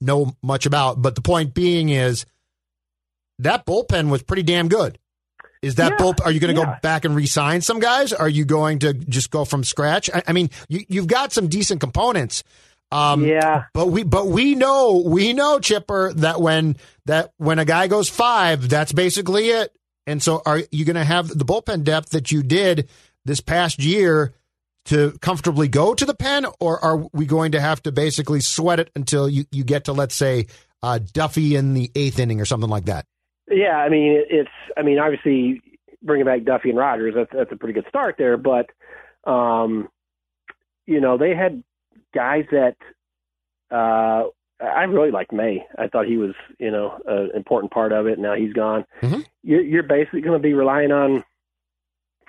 [0.00, 1.00] know much about.
[1.00, 2.26] But the point being is
[3.38, 4.98] that bullpen was pretty damn good.
[5.62, 6.24] Is that yeah, bullpen?
[6.24, 6.66] Are you going to yeah.
[6.66, 8.12] go back and re-sign some guys?
[8.12, 10.08] Are you going to just go from scratch?
[10.12, 12.42] I, I mean, you, you've got some decent components.
[12.92, 17.64] Um, yeah, but we but we know we know Chipper that when that when a
[17.64, 19.76] guy goes five, that's basically it.
[20.06, 22.88] And so, are you going to have the bullpen depth that you did
[23.24, 24.34] this past year
[24.86, 28.80] to comfortably go to the pen, or are we going to have to basically sweat
[28.80, 30.46] it until you, you get to, let's say,
[30.82, 33.06] uh, Duffey in the eighth inning or something like that?
[33.50, 35.60] Yeah, I mean, it's, I mean, obviously
[36.02, 38.70] bringing back Duffey and Rogers, that's, that's a pretty good start there, but,
[39.30, 39.88] um,
[40.86, 41.62] you know, they had
[42.14, 42.76] guys that,
[43.70, 44.28] uh,
[44.62, 45.66] I really liked May.
[45.78, 48.18] I thought he was, you know, an important part of it.
[48.18, 48.84] Now he's gone.
[49.00, 49.20] Mm-hmm.
[49.42, 51.24] You're, you're basically going to be relying on,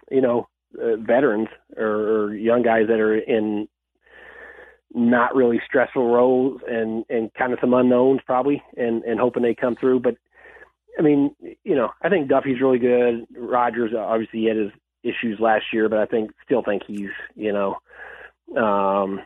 [0.09, 0.47] you know,
[0.81, 3.67] uh, veterans or, or young guys that are in
[4.93, 9.55] not really stressful roles and and kind of some unknowns probably and and hoping they
[9.55, 10.15] come through but
[10.97, 14.71] i mean you know i think duffey's really good rogers obviously had his
[15.03, 17.77] issues last year but i think still think he's you know
[18.61, 19.19] um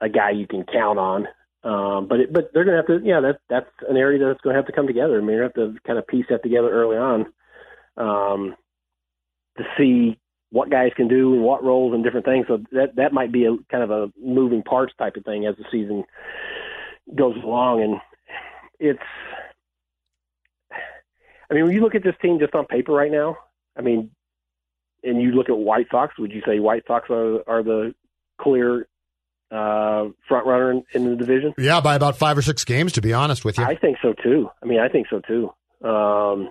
[0.00, 1.26] a guy you can count on
[1.62, 4.48] um but it, but they're to have to yeah that that's an area that's to
[4.50, 6.96] have to come together i mean you have to kind of piece that together early
[6.96, 7.26] on
[7.96, 8.56] um
[9.56, 10.18] to see
[10.54, 12.46] what guys can do and what roles and different things.
[12.46, 15.56] So that that might be a kind of a moving parts type of thing as
[15.56, 16.04] the season
[17.12, 17.82] goes along.
[17.82, 18.00] And
[18.78, 19.02] it's,
[21.50, 23.36] I mean, when you look at this team just on paper right now,
[23.76, 24.10] I mean,
[25.02, 27.94] and you look at White Sox, would you say White Sox are are the
[28.40, 28.88] clear
[29.50, 31.54] uh, front runner in, in, the division?
[31.58, 33.64] Yeah, by about five or six games, to be honest with you.
[33.64, 34.50] I think so too.
[34.62, 35.52] I mean, I think so too.
[35.86, 36.50] Um,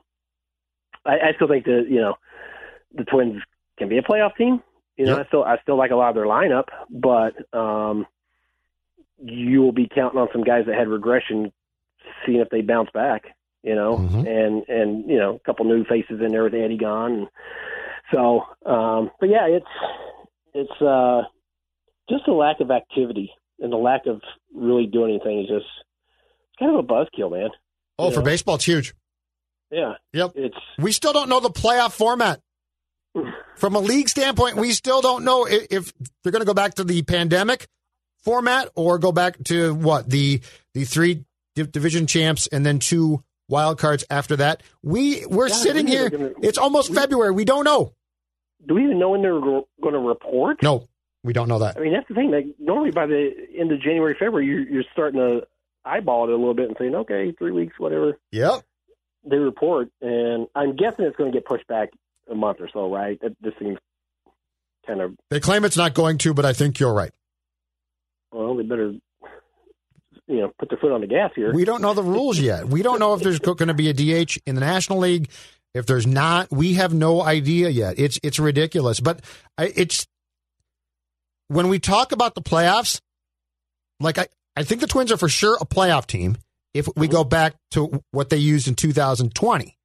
[1.05, 2.15] I, I still think that you know
[2.93, 3.41] the Twins
[3.77, 4.61] can be a playoff team.
[4.97, 5.25] You know, Yep.
[5.25, 8.05] I still I still like a lot of their lineup, but um,
[9.23, 11.51] you will be counting on some guys that had regression,
[12.25, 13.23] seeing if they bounce back.
[13.63, 14.27] You know, Mhm.
[14.27, 17.13] and and you know a couple new faces in there with Eddie gone.
[17.13, 17.27] And
[18.11, 19.65] so, um, but yeah, it's
[20.53, 21.21] it's uh,
[22.09, 24.21] just a lack of activity and the lack of
[24.53, 27.49] really doing anything is just it's kind of a buzzkill, man.
[27.97, 28.25] Oh, You for know?
[28.25, 28.93] baseball, it's huge.
[29.71, 30.33] Yeah, Yep.
[30.35, 32.41] it's We still don't know the playoff format.
[33.55, 36.73] From a league standpoint, we still don't know i- if they're going to go back
[36.75, 37.67] to the pandemic
[38.23, 40.41] format or go back to what the
[40.73, 41.23] the three
[41.55, 44.63] division champs and then two wild cards after that.
[44.81, 46.09] We we're God, sitting here.
[46.09, 47.31] gonna- It's almost February.
[47.31, 47.93] We don't know.
[48.65, 50.63] do we even know when they're going to report?
[50.63, 50.87] No,
[51.23, 51.77] we don't know that.
[51.77, 52.31] I mean, that's the thing.
[52.31, 55.45] Like, normally by the end of January, February, you're, you're starting to
[55.85, 58.17] eyeball it a little bit and saying, okay, three weeks, whatever.
[58.31, 58.63] Yep.
[59.25, 61.89] They report, and I'm guessing it's going to get pushed back
[62.31, 63.19] a month or so, right?
[63.21, 63.77] That this seems
[64.87, 67.11] kind of They claim it's not going to, but I think you're right.
[68.31, 68.55] well.
[68.55, 68.93] They better,
[70.27, 71.53] you know, put their foot on the gas here.
[71.53, 72.67] We don't know the rules yet.
[72.67, 75.29] We don't know if there's going to be a DH in the National League.
[75.73, 77.97] If there's not, we have no idea yet.
[77.97, 78.99] It's it's ridiculous.
[78.99, 79.21] But
[79.57, 80.05] it's
[81.47, 83.01] when we talk about the playoffs,
[83.99, 86.37] like I, I think the Twins are for sure a playoff team.
[86.73, 87.11] If we mm-hmm.
[87.11, 89.77] go back to what they used in 2020,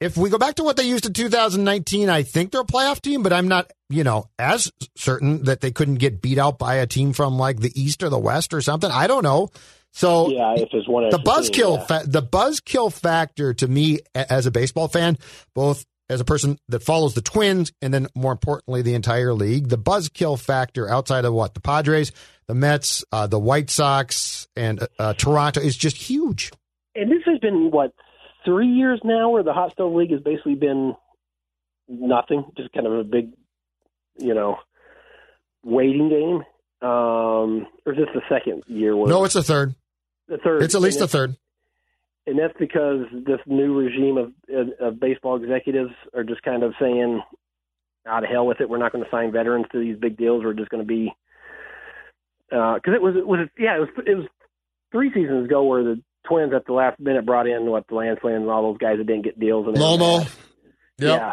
[0.00, 3.00] if we go back to what they used in 2019, I think they're a playoff
[3.00, 3.22] team.
[3.22, 6.86] But I'm not, you know, as certain that they couldn't get beat out by a
[6.86, 8.90] team from like the East or the West or something.
[8.90, 9.50] I don't know.
[9.92, 11.84] So yeah, if there's one, the buzzkill yeah.
[11.84, 15.18] fa- the buzzkill factor to me as a baseball fan,
[15.54, 19.68] both as a person that follows the Twins and then more importantly the entire league,
[19.68, 22.12] the buzzkill factor outside of what the Padres,
[22.46, 26.50] the Mets, uh, the White Sox, and uh, Toronto is just huge.
[26.94, 27.92] And this has been what
[28.44, 30.94] three years now, where the hot stove league has basically been
[31.88, 33.32] nothing, just kind of a big,
[34.18, 34.56] you know,
[35.64, 36.42] waiting game.
[36.80, 38.92] Um, or is this the second year?
[38.92, 39.74] No, it's a third.
[40.28, 40.62] the third.
[40.62, 41.36] It's at least a third.
[42.26, 44.32] and that's because this new regime of,
[44.80, 47.20] of baseball executives are just kind of saying,
[48.06, 48.68] "Out of hell with it.
[48.68, 50.44] We're not going to sign veterans to these big deals.
[50.44, 51.12] We're just going to be."
[52.48, 54.26] Because it was it was yeah it was it was
[54.92, 58.20] three seasons ago where the Twins at the last minute brought in what the Lance
[58.22, 60.20] Lynn and all those guys that didn't get deals and Lomo.
[60.98, 61.20] Yep.
[61.20, 61.32] yeah.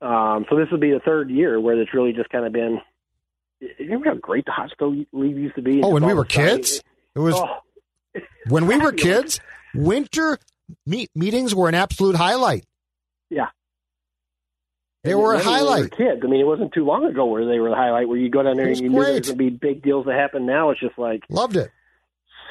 [0.00, 2.80] Um, so this would be the third year where it's really just kind of been.
[3.60, 5.82] You remember how great the hot stove league used to be?
[5.82, 6.82] Oh, when we were kids,
[7.14, 7.58] it was Oh,
[8.48, 9.38] when we were kids.
[9.74, 10.38] Winter
[10.84, 12.64] meet, meetings were an absolute highlight.
[13.30, 13.46] Yeah.
[15.04, 15.90] They were a when we highlight.
[15.96, 16.20] kids.
[16.22, 18.08] I mean, it wasn't too long ago where they were the highlight.
[18.08, 20.06] Where you go down there and you knew there was going to be big deals
[20.06, 20.46] that happen.
[20.46, 21.70] Now it's just like Loved it.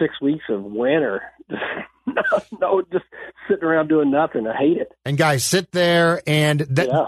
[0.01, 1.21] Six weeks of winter.
[1.49, 2.23] no,
[2.59, 3.05] no, just
[3.47, 4.47] sitting around doing nothing.
[4.47, 4.91] I hate it.
[5.05, 6.87] And guys, sit there and that.
[6.87, 7.07] yeah.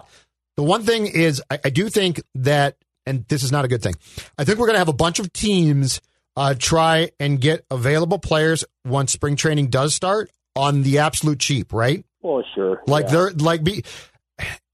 [0.56, 2.78] The one thing is, I, I do think that,
[3.08, 3.96] and this is not a good thing.
[4.38, 6.00] I think we're going to have a bunch of teams
[6.36, 11.74] uh, try and get available players once spring training does start on the absolute cheap,
[11.74, 12.06] right?
[12.22, 12.82] Well, sure.
[12.88, 13.12] Like yeah.
[13.12, 13.84] they're like be,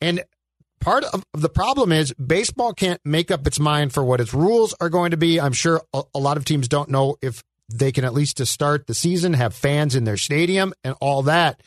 [0.02, 0.24] and
[0.80, 4.76] part of the problem is baseball can't make up its mind for what its rules
[4.80, 5.40] are going to be.
[5.40, 8.46] I'm sure a, a lot of teams don't know if they can at least to
[8.46, 11.62] start the season have fans in their stadium and all that.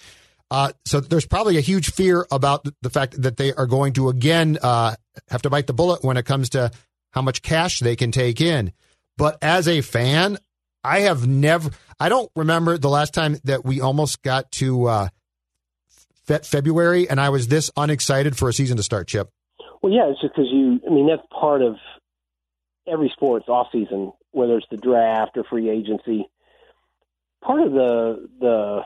[0.51, 4.09] Uh, so there's probably a huge fear about the fact that they are going to
[4.11, 4.95] again uh,
[5.31, 6.71] have to bite the bullet when it comes to
[7.13, 8.73] how much cash they can take in.
[9.17, 10.39] But as a fan,
[10.85, 15.09] I have never, I don't remember the last time that we almost got to uh,
[16.27, 19.31] fe- February and I was this unexcited for a season to start, Chip.
[19.83, 20.81] Well, yeah, it's just because you.
[20.87, 21.77] I mean, that's part of
[22.87, 26.29] every sports off season, whether it's the draft or free agency.
[27.43, 28.81] Part of the the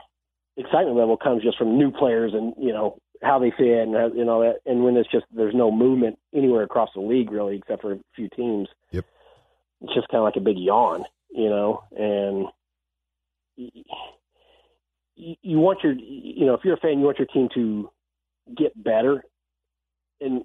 [0.56, 4.12] excitement level comes just from new players and you know how they fit and how-
[4.12, 4.60] you know that.
[4.66, 7.98] And when it's just there's no movement anywhere across the league really, except for a
[8.14, 8.68] few teams.
[8.92, 9.04] Yep.
[9.82, 12.46] It's just kind of like a big yawn, you know, and.
[13.56, 13.70] You,
[15.40, 17.90] you want your, you know, if you're a fan, you want your team to
[18.54, 19.24] get better,
[20.20, 20.42] and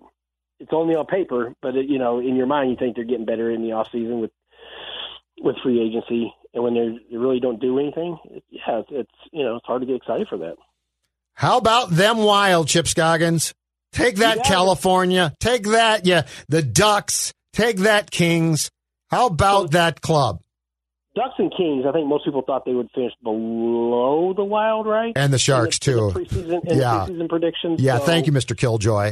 [0.60, 3.26] it's only on paper, but it, you know, in your mind, you think they're getting
[3.26, 4.32] better in the off season with
[5.40, 9.44] with free agency, and when they really don't do anything, it, yeah, it's, it's you
[9.44, 10.56] know, it's hard to get excited for that.
[11.34, 13.54] How about them wild, Chip Scoggins?
[13.94, 14.44] Take that, Yeah.
[14.44, 15.34] California.
[15.40, 17.34] Take that, yeah, the Ducks.
[17.54, 18.70] Take that, Kings.
[19.10, 20.40] How about that club?
[21.16, 25.12] Ducks and Kings, I think most people thought they would finish below the Wild, right?
[25.16, 26.12] And the Sharks, the, too.
[26.30, 27.06] The Yeah.
[27.10, 27.82] preseason predictions.
[27.82, 28.56] Yeah, so- thank you, Mr.
[28.58, 29.12] Killjoy.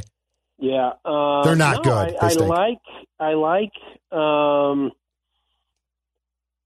[0.61, 2.15] Yeah, uh, They're not no, good.
[2.21, 2.77] I, I like.
[3.19, 3.71] I like.
[4.17, 4.91] Um,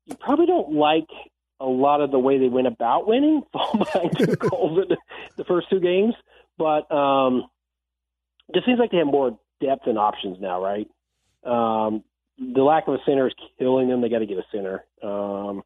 [0.06, 1.08] you probably don't like
[1.60, 4.98] a lot of the way they went about winning, fall behind two goals in the,
[5.38, 6.14] the first two games.
[6.58, 7.46] but um,
[8.50, 10.88] it seems like they have more depth and options now, right?
[11.46, 12.04] Um,
[12.38, 14.02] the lack of a center is killing them.
[14.02, 14.84] They got to get a center.
[15.02, 15.64] Um,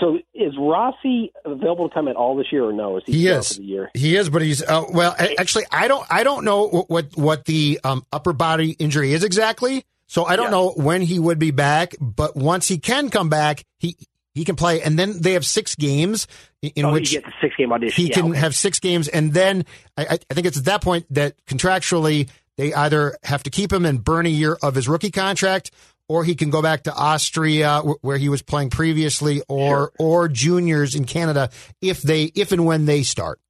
[0.00, 2.96] so is Rossi available to come at all this year or no?
[2.98, 3.54] Is he, He is.
[3.54, 3.90] for the year?
[3.94, 5.14] He is, but he's uh, well.
[5.38, 6.04] Actually, I don't.
[6.10, 9.84] I don't know what what, what the um, upper body injury is exactly.
[10.14, 10.50] So I don't Yeah.
[10.52, 11.96] know when he would be back.
[12.00, 13.96] But once he can come back, he
[14.32, 14.80] he can play.
[14.80, 16.28] And then they have six games
[16.62, 18.00] in, oh, which he gets a six game audition.
[18.00, 18.38] he Yeah, can okay.
[18.38, 19.64] have six games, and then
[19.96, 23.84] I, I- think it's at that point that contractually they either have to keep him
[23.84, 25.72] and burn a year of his rookie contract,
[26.08, 30.94] or he can go back to Austria where he was playing previously, or or juniors
[30.94, 31.50] in Canada
[31.80, 33.40] if they if and when they start.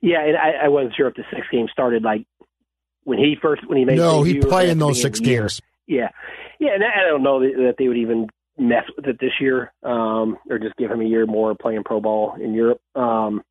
[0.00, 2.24] Yeah, and I, I wasn't sure if the six games started like
[3.02, 3.96] when he first when he made.
[3.98, 5.60] No, he'd play in those six games.
[5.86, 6.08] Yeah,
[6.58, 9.72] yeah, and I don't know that, that they would even mess with it this year,
[9.82, 12.80] um, or just give him a year more playing pro ball in Europe.
[12.94, 13.42] Um,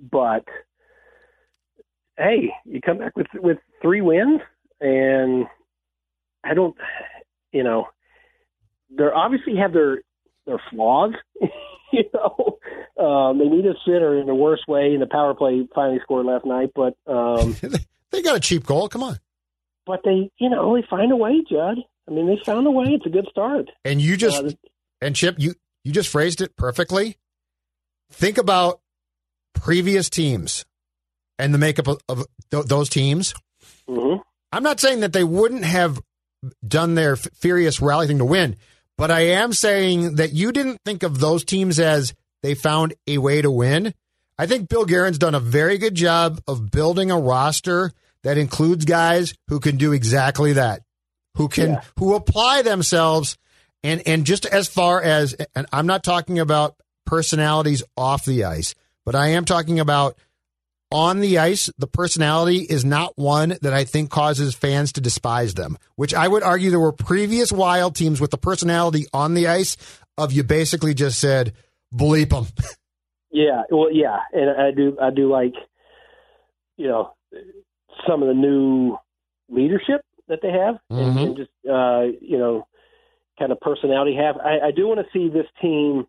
[0.00, 0.44] but
[2.16, 4.40] hey, you come back with with three wins,
[4.80, 5.46] and
[6.44, 6.76] I don't,
[7.52, 7.88] you know,
[8.96, 10.02] they obviously have their
[10.46, 11.14] their flaws.
[11.92, 12.58] you know,
[13.04, 16.26] um, they need a center in the worst way, and the power play finally scored
[16.26, 16.70] last night.
[16.74, 17.56] But um,
[18.10, 18.88] They got a cheap goal.
[18.88, 19.18] Come on.
[19.88, 21.78] But they, you know, they find a way, Judd.
[22.08, 22.84] I mean, they found a way.
[22.90, 23.66] It's a good start.
[23.84, 24.50] And you just Uh,
[25.00, 27.16] and Chip, you you just phrased it perfectly.
[28.12, 28.80] Think about
[29.54, 30.64] previous teams
[31.38, 33.34] and the makeup of, of th- those teams.
[33.88, 34.20] mhm.
[34.52, 36.00] I'm not saying that they wouldn't have
[36.66, 38.56] done their f- furious rally thing to win,
[38.96, 43.18] but I am saying that you didn't think of those teams as they found a
[43.18, 43.92] way to win.
[44.38, 47.92] I think Bill Guerin's done a very good job of building a roster
[48.24, 50.82] that includes guys who can do exactly that,
[51.36, 51.80] who can Yeah.
[51.98, 53.36] who apply themselves
[53.82, 56.74] and and just as far as and I'm not talking about
[57.06, 58.74] personalities off the ice,
[59.06, 60.16] but I am talking about
[60.90, 65.52] on the ice, the personality is not one that I think causes fans to despise
[65.54, 69.48] them, which I would argue there were previous wild teams with the personality on the
[69.48, 69.76] ice
[70.16, 71.52] of you basically just said,
[71.94, 72.46] bleep them.
[73.30, 75.52] Yeah, well, yeah, and I do, I do like,
[76.78, 77.12] you know,
[78.08, 78.96] some of the new
[79.50, 81.26] leadership that they have, and, Mhm.
[81.26, 82.66] and just, uh, you know,
[83.38, 84.36] kind of personality have.
[84.38, 86.06] I, I do want to see this team,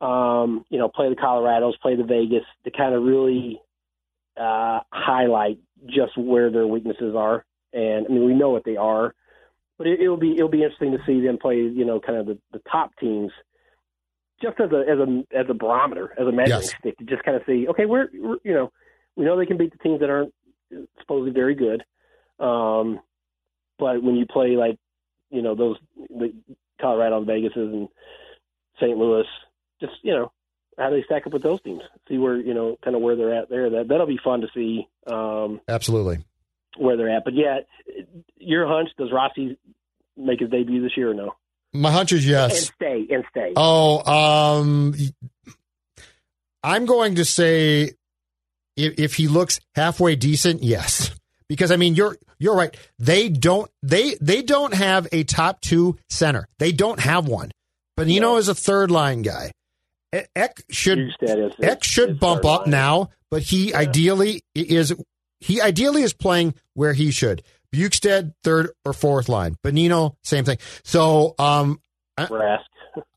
[0.00, 3.60] um, you know, play the Colorados, play the Vegas, to kind of really
[4.36, 7.44] uh, highlight just where their weaknesses are.
[7.72, 9.14] And I mean, we know what they are,
[9.78, 12.26] but it, it'll be it'll be interesting to see them play, you know, kind of
[12.26, 13.32] the, the top teams
[14.40, 16.74] just as a as a as a barometer, as a measuring Yes.
[16.80, 18.72] stick, to just kind of see, okay, we're, we're you know,
[19.16, 20.34] we know they can beat the teams that aren't
[21.00, 21.82] supposedly very good,
[22.38, 23.00] um,
[23.78, 24.78] but when you play like,
[25.30, 26.32] you know, those the
[26.80, 27.88] Colorado and Vegas and
[28.80, 28.96] St.
[28.96, 29.26] Louis,
[29.80, 30.32] just you know,
[30.78, 31.82] how do they stack up with those teams?
[32.08, 33.70] See where you know, kind of where they're at there.
[33.70, 36.24] That that'll be fun to see um, Absolutely.
[36.76, 37.24] where they're at.
[37.24, 37.60] But yeah,
[38.36, 39.58] your hunch does Rossi
[40.16, 41.34] make his debut this year or no?
[41.72, 42.68] My hunch is yes.
[42.68, 43.52] And stay and stay.
[43.56, 44.94] Oh, um,
[46.62, 47.92] I'm going to say
[48.76, 51.14] if, if he looks halfway decent, yes.
[51.48, 52.74] Because I mean, you're you're right.
[52.98, 56.48] They don't they they don't have a top two center.
[56.58, 57.50] They don't have one.
[57.98, 58.36] Bonino No.
[58.38, 59.52] is a third line guy.
[60.34, 62.70] Ek should is- Ek should bump up line.
[62.70, 64.94] now, but he ideally is
[65.40, 67.42] he ideally is playing where he should.
[67.74, 69.56] Bjugstad third or fourth line.
[69.64, 70.58] Bonino same thing.
[70.84, 71.80] So um
[72.18, 72.60] Rask.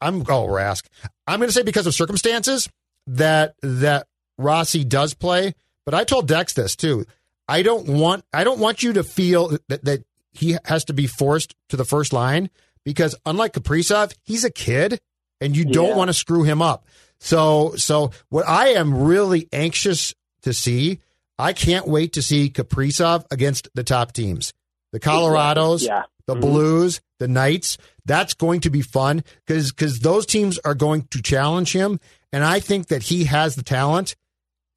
[0.02, 0.86] I'm oh Rask.
[1.28, 2.70] I'm going to say because of circumstances
[3.08, 4.08] that that
[4.38, 5.54] Rossi does play,
[5.86, 7.06] but I told Dex this too.
[7.48, 11.08] I don't want I don't want you to feel that that he has to be
[11.08, 12.50] forced to the first line
[12.84, 15.00] because unlike Kaprizov, he's a kid
[15.40, 15.96] and you don't Yeah.
[15.96, 16.86] want to screw him up.
[17.20, 21.00] So so what I am really anxious to see,
[21.40, 24.54] I can't wait to see Kaprizov against the top teams.
[24.92, 26.04] The Colorados, Yeah.
[26.28, 26.42] the Mhm.
[26.42, 27.78] Blues, the Knights.
[28.06, 32.00] That's going to be fun because because those teams are going to challenge him,
[32.34, 34.16] and I think that he has the talent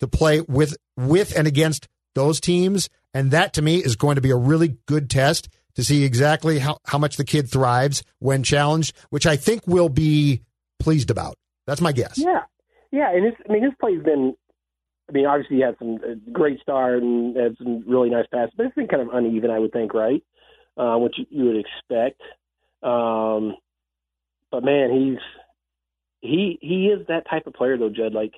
[0.00, 4.20] to play with with and against those teams, and that to me is going to
[4.20, 8.42] be a really good test to see exactly how how much the kid thrives when
[8.42, 10.42] challenged, which I think we'll be
[10.80, 11.36] pleased about.
[11.66, 12.18] That's my guess.
[12.18, 12.42] Yeah,
[12.90, 14.34] yeah, and his, I mean, his play's been.
[15.08, 18.52] I mean, obviously, he had some uh, great start and had some really nice passes,
[18.56, 20.22] but it's been kind of uneven, I would think, right?
[20.76, 22.20] Uh, which you, would expect.
[22.82, 23.56] Um,
[24.50, 25.18] but man, he's
[26.20, 28.12] he he is that type of player, though, Judd.
[28.12, 28.34] Like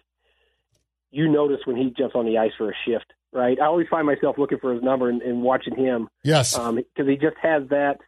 [1.11, 3.59] you notice when he jumps on the ice for a shift, right?
[3.61, 6.55] I always find myself looking for his number and, and watching him Yes.
[6.57, 7.99] because he just has that,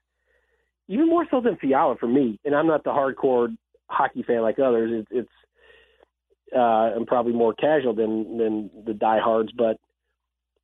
[0.88, 2.38] even more so than Fiala for me.
[2.44, 3.56] And I'm not the hardcore
[3.88, 4.90] hockey fan like others.
[4.92, 5.30] It's, it's
[6.54, 9.78] uh, and probably more casual than than the diehards, but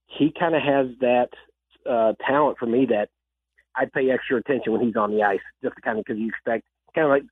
[0.06, 1.28] he kind of has that
[1.88, 3.08] uh, talent for me that
[3.74, 6.28] I pay extra attention when he's on the ice, just to kind of because you
[6.28, 7.22] expect kind of like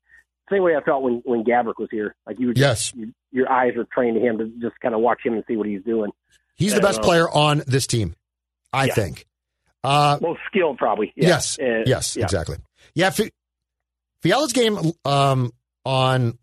[0.50, 2.14] same way I felt when when Gaborik was here.
[2.26, 2.94] Like you, would, Yes.
[2.94, 5.56] you, your eyes are trained to him to just kind of watch him and see
[5.56, 6.10] what he's doing.
[6.56, 8.14] He's the best don't player on this team,
[8.72, 8.94] I Yeah.
[8.94, 9.26] think.
[9.84, 11.12] Uh, Most skilled, probably.
[11.14, 11.28] Yeah.
[11.28, 12.24] Yes, Uh, yes, yeah.
[12.24, 12.56] exactly.
[12.94, 13.30] Yeah, Fi-
[14.22, 15.52] Fiala's game um,
[15.84, 16.38] on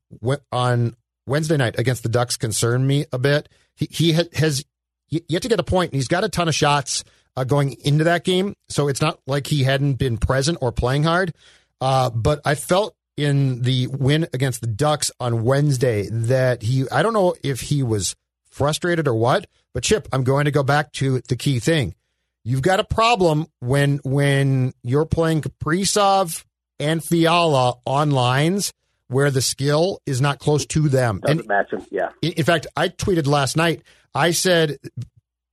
[0.51, 3.49] on Wednesday night against the Ducks concerned me a bit.
[3.75, 4.63] He he ha- has
[5.09, 7.03] yet to get a point, and he's got a ton of shots
[7.35, 11.03] uh, going into that game, so it's not like he hadn't been present or playing
[11.03, 11.33] hard.
[11.81, 17.03] Uh, but I felt in the win against the Ducks on Wednesday that he I
[17.03, 18.15] don't know if he was
[18.49, 21.95] frustrated or what, but Chip, I'm going to go back to the key thing
[22.43, 26.43] you've got a problem when when you're playing Kaprizov
[26.79, 28.73] and Fiala on lines
[29.07, 31.19] where the skill is not close to them.
[31.19, 31.85] Doesn't And match him.
[31.91, 32.09] Yeah.
[32.21, 33.83] in in fact, I tweeted last night.
[34.15, 34.77] I said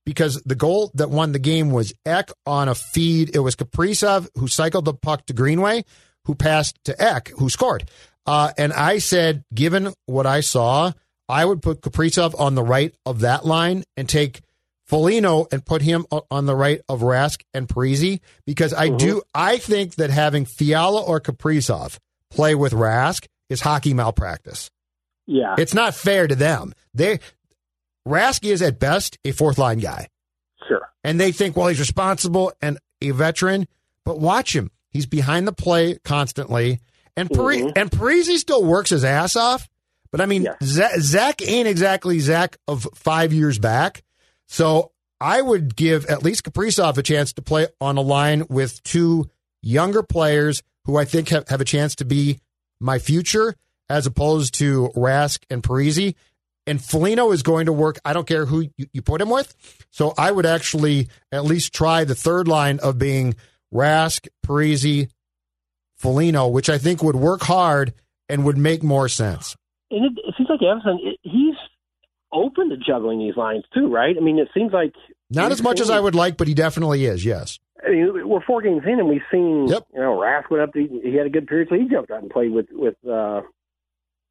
[0.05, 3.35] because the goal that won the game was Ek on a feed.
[3.35, 5.85] It was Kaprizov who cycled the puck to Greenway,
[6.25, 7.89] who passed to Ek, who scored.
[8.25, 10.91] Uh, and I said, given what I saw,
[11.27, 14.41] I would put Kaprizov on the right of that line and take
[14.85, 19.21] Foligno and put him on the right of Rask and Parise because I do.
[19.33, 21.97] I think that having Fiala or Kaprizov
[22.29, 24.69] play with Rask is hockey malpractice.
[25.27, 25.55] Yeah.
[25.57, 26.73] It's not fair to them.
[26.93, 27.19] They
[28.05, 30.09] Rask is at best a fourth line guy,
[30.67, 30.89] sure.
[31.03, 33.67] and they think, well, he's responsible and a veteran.
[34.03, 36.79] But watch him; he's behind the play constantly,
[37.17, 37.73] and Pari- Mhm.
[37.75, 39.67] and Parise still works his ass off.
[40.11, 40.55] But I mean, Yeah.
[40.63, 44.03] Zach, Zach ain't exactly Zach of five years back.
[44.47, 48.81] So I would give at least Kaprizov a chance to play on a line with
[48.83, 49.29] two
[49.61, 52.39] younger players who I think have, have a chance to be
[52.79, 53.55] my future,
[53.89, 56.15] as opposed to Rask and Parise.
[56.67, 57.99] And Foligno is going to work.
[58.03, 59.53] I don't care who you, you put him with.
[59.91, 63.35] So I would actually at least try the third line of being
[63.73, 65.09] Rask, Parise,
[65.95, 67.93] Foligno, which I think would work hard
[68.27, 69.55] and would make more sense.
[69.89, 71.55] And it, it seems like Evason, it, he's
[72.33, 74.15] open to juggling these lines too, right?
[74.17, 74.93] I mean, it seems like
[75.29, 77.25] Not as much as I would like, but he definitely is.
[77.25, 77.59] Yes.
[77.85, 79.87] I mean, we're four games in, and we've seen Yep.
[79.93, 80.73] you know Rask went up.
[80.73, 83.41] To, he had a good period, so he jumped out and played with with uh,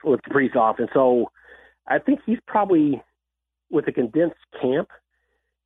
[0.04, 1.30] with Kaprizov, and so
[1.86, 3.02] I think he's probably
[3.70, 4.88] with a condensed camp.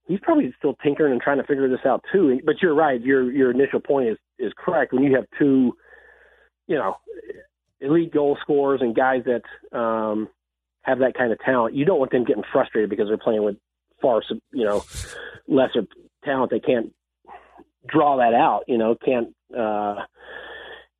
[0.07, 2.41] He's probably still tinkering and trying to figure this out too.
[2.45, 3.01] But you're right.
[3.01, 4.93] Your your initial point is is correct.
[4.93, 5.77] When you have two,
[6.67, 6.97] you know,
[7.81, 10.29] elite goal scorers and guys that um,
[10.83, 13.57] have that kind of talent, you don't want them getting frustrated because they're playing with
[14.03, 14.85] far, you know,
[15.49, 15.87] lesser
[16.25, 16.51] talent.
[16.51, 16.93] They can't
[17.87, 19.97] draw that out, you know, can't uh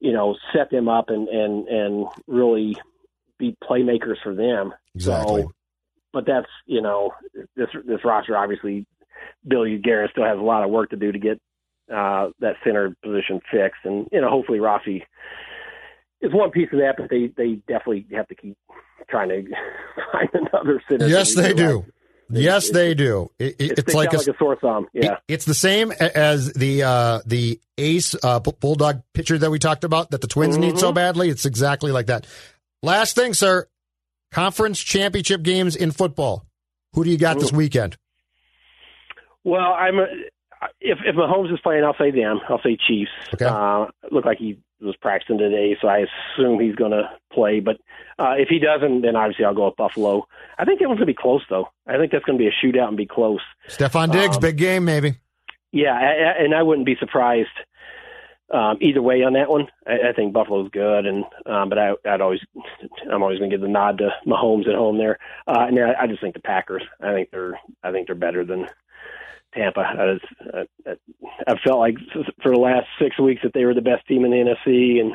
[0.01, 2.77] you know, set them up and and and really
[3.39, 4.73] be playmakers for them.
[4.95, 5.43] Exactly.
[5.43, 5.53] So
[6.13, 7.13] but that's, you know,
[7.57, 8.87] this this roster obviously
[9.47, 11.39] Billy Guerin still has a lot of work to do to get
[11.93, 15.05] uh that center position fixed and you know, hopefully Rossi
[16.21, 18.57] is one piece of that, but they they definitely have to keep
[19.11, 19.43] trying to
[20.13, 21.07] find another center.
[21.07, 21.85] Yes, they do.
[22.31, 23.31] Yes, they do.
[23.39, 24.87] It, it- It it's like a, like a sore thumb.
[24.95, 25.13] Yeah.
[25.15, 29.85] it- it's the same as the uh, the ace uh, bulldog pitcher that we talked
[29.85, 30.95] about that the Twins need so Mhm.
[30.95, 31.29] badly.
[31.29, 32.27] It's exactly like that.
[32.83, 33.67] Last thing, sir.
[34.33, 36.47] Conference championship games in football.
[36.95, 37.97] Who do you got this weekend?
[39.45, 40.07] Well, I'm a,
[40.81, 42.41] if if Mahomes is playing, I'll say them.
[42.49, 43.11] I'll say Chiefs.
[43.35, 43.45] Okay.
[43.45, 46.05] Uh, looked like he was practicing today, so I
[46.37, 47.61] assume he's going to play.
[47.61, 47.77] But
[48.19, 50.27] uh, if he doesn't, then obviously I'll go with Buffalo.
[50.59, 51.69] I think that one's going to be close, though.
[51.87, 53.41] I think that's going to be a shootout and be close.
[53.69, 55.15] Stefon Diggs, Um, big game, maybe.
[55.73, 56.05] Yeah, I,
[56.41, 57.49] I- and I wouldn't be surprised
[58.53, 59.69] um, either way on that one.
[59.87, 62.41] I, I think Buffalo's good, and um, but I, I'd always,
[63.11, 65.19] I'm always going to give the nod to Mahomes at home there.
[65.47, 66.83] Uh, and I, I just think the Packers.
[67.01, 68.67] I think they're, I think they're better than
[69.55, 69.81] Tampa.
[69.81, 70.91] I, just, I,
[71.47, 71.95] I felt like
[72.43, 75.13] for the last six weeks that they were the best team in the NFC, and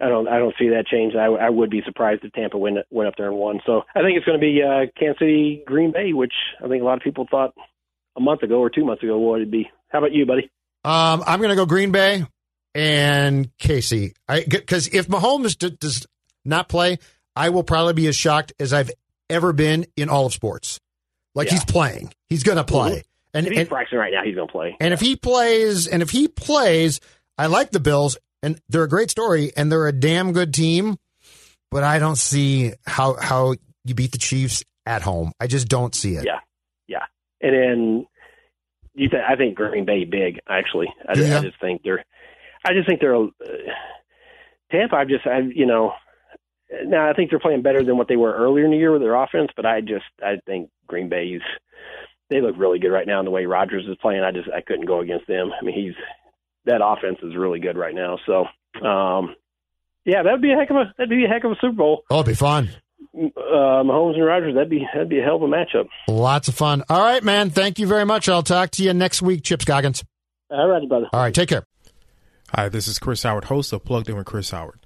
[0.00, 1.14] I don't, I don't see that change.
[1.14, 3.60] I, I would be surprised if Tampa went went up there and won.
[3.66, 6.82] So I think it's going to be uh, Kansas City, Green Bay, which I think
[6.82, 7.54] a lot of people thought
[8.16, 9.70] a month ago or two months ago what it'd be.
[9.88, 10.50] How about you, buddy?
[10.84, 12.24] Um, I'm going to go Green Bay
[12.74, 14.14] and Casey.
[14.28, 16.06] Because if Mahomes d- does
[16.44, 16.98] not play,
[17.34, 18.90] I will probably be as shocked as I've
[19.30, 20.78] ever been in all of sports.
[21.34, 21.54] Like Yeah.
[21.54, 23.02] he's playing, he's going to play,
[23.36, 24.76] and If he's and, practicing right now, he's going to play.
[24.80, 27.00] and if he plays, and if he plays,
[27.38, 30.96] I like the Bills, and they're a great story, and they're a damn good team.
[31.70, 35.32] But I don't see how how you beat the Chiefs at home.
[35.40, 36.24] I just don't see it.
[36.24, 36.38] Yeah,
[36.88, 37.04] yeah.
[37.40, 38.06] And then
[38.94, 40.86] you th- I think Green Bay big actually.
[41.08, 41.38] I, Do ya?
[41.38, 42.04] I just think they're.
[42.64, 43.16] I just think they're.
[43.16, 43.28] Uh,
[44.70, 44.96] Tampa.
[44.96, 45.92] I've just I you know.
[46.84, 49.02] now I think they're playing better than what they were earlier in the year with
[49.02, 51.40] their offense, but I just I think Green Bay's
[52.30, 54.22] they look really good right now in the way Rodgers is playing.
[54.22, 55.50] I just I couldn't go against them.
[55.58, 55.94] I mean he's
[56.64, 58.18] that offense is really good right now.
[58.26, 58.46] So
[58.86, 59.34] um,
[60.04, 62.02] yeah, that'd be a heck of a that'd be a heck of a Super Bowl.
[62.10, 62.70] Oh, it'd be fun.
[63.14, 65.88] Uh, Mahomes and Rodgers, that'd be that'd be a hell of a matchup.
[66.08, 66.84] Lots of fun.
[66.88, 67.50] All right, man.
[67.50, 68.28] Thank you very much.
[68.28, 70.04] I'll talk to you next week, Chip Scoggins.
[70.50, 71.06] All right, righty, brother.
[71.12, 71.66] All right, take care.
[72.54, 74.85] Hi, this is Chris Howard, host of Plugged In with Chris Howard.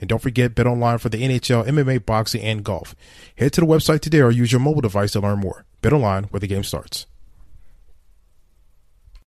[0.00, 2.94] And don't forget bet online for the NHL, MMA, boxing, and golf.
[3.36, 5.64] Head to the website today or use your mobile device to learn more.
[5.82, 7.06] Bet online, where the game starts.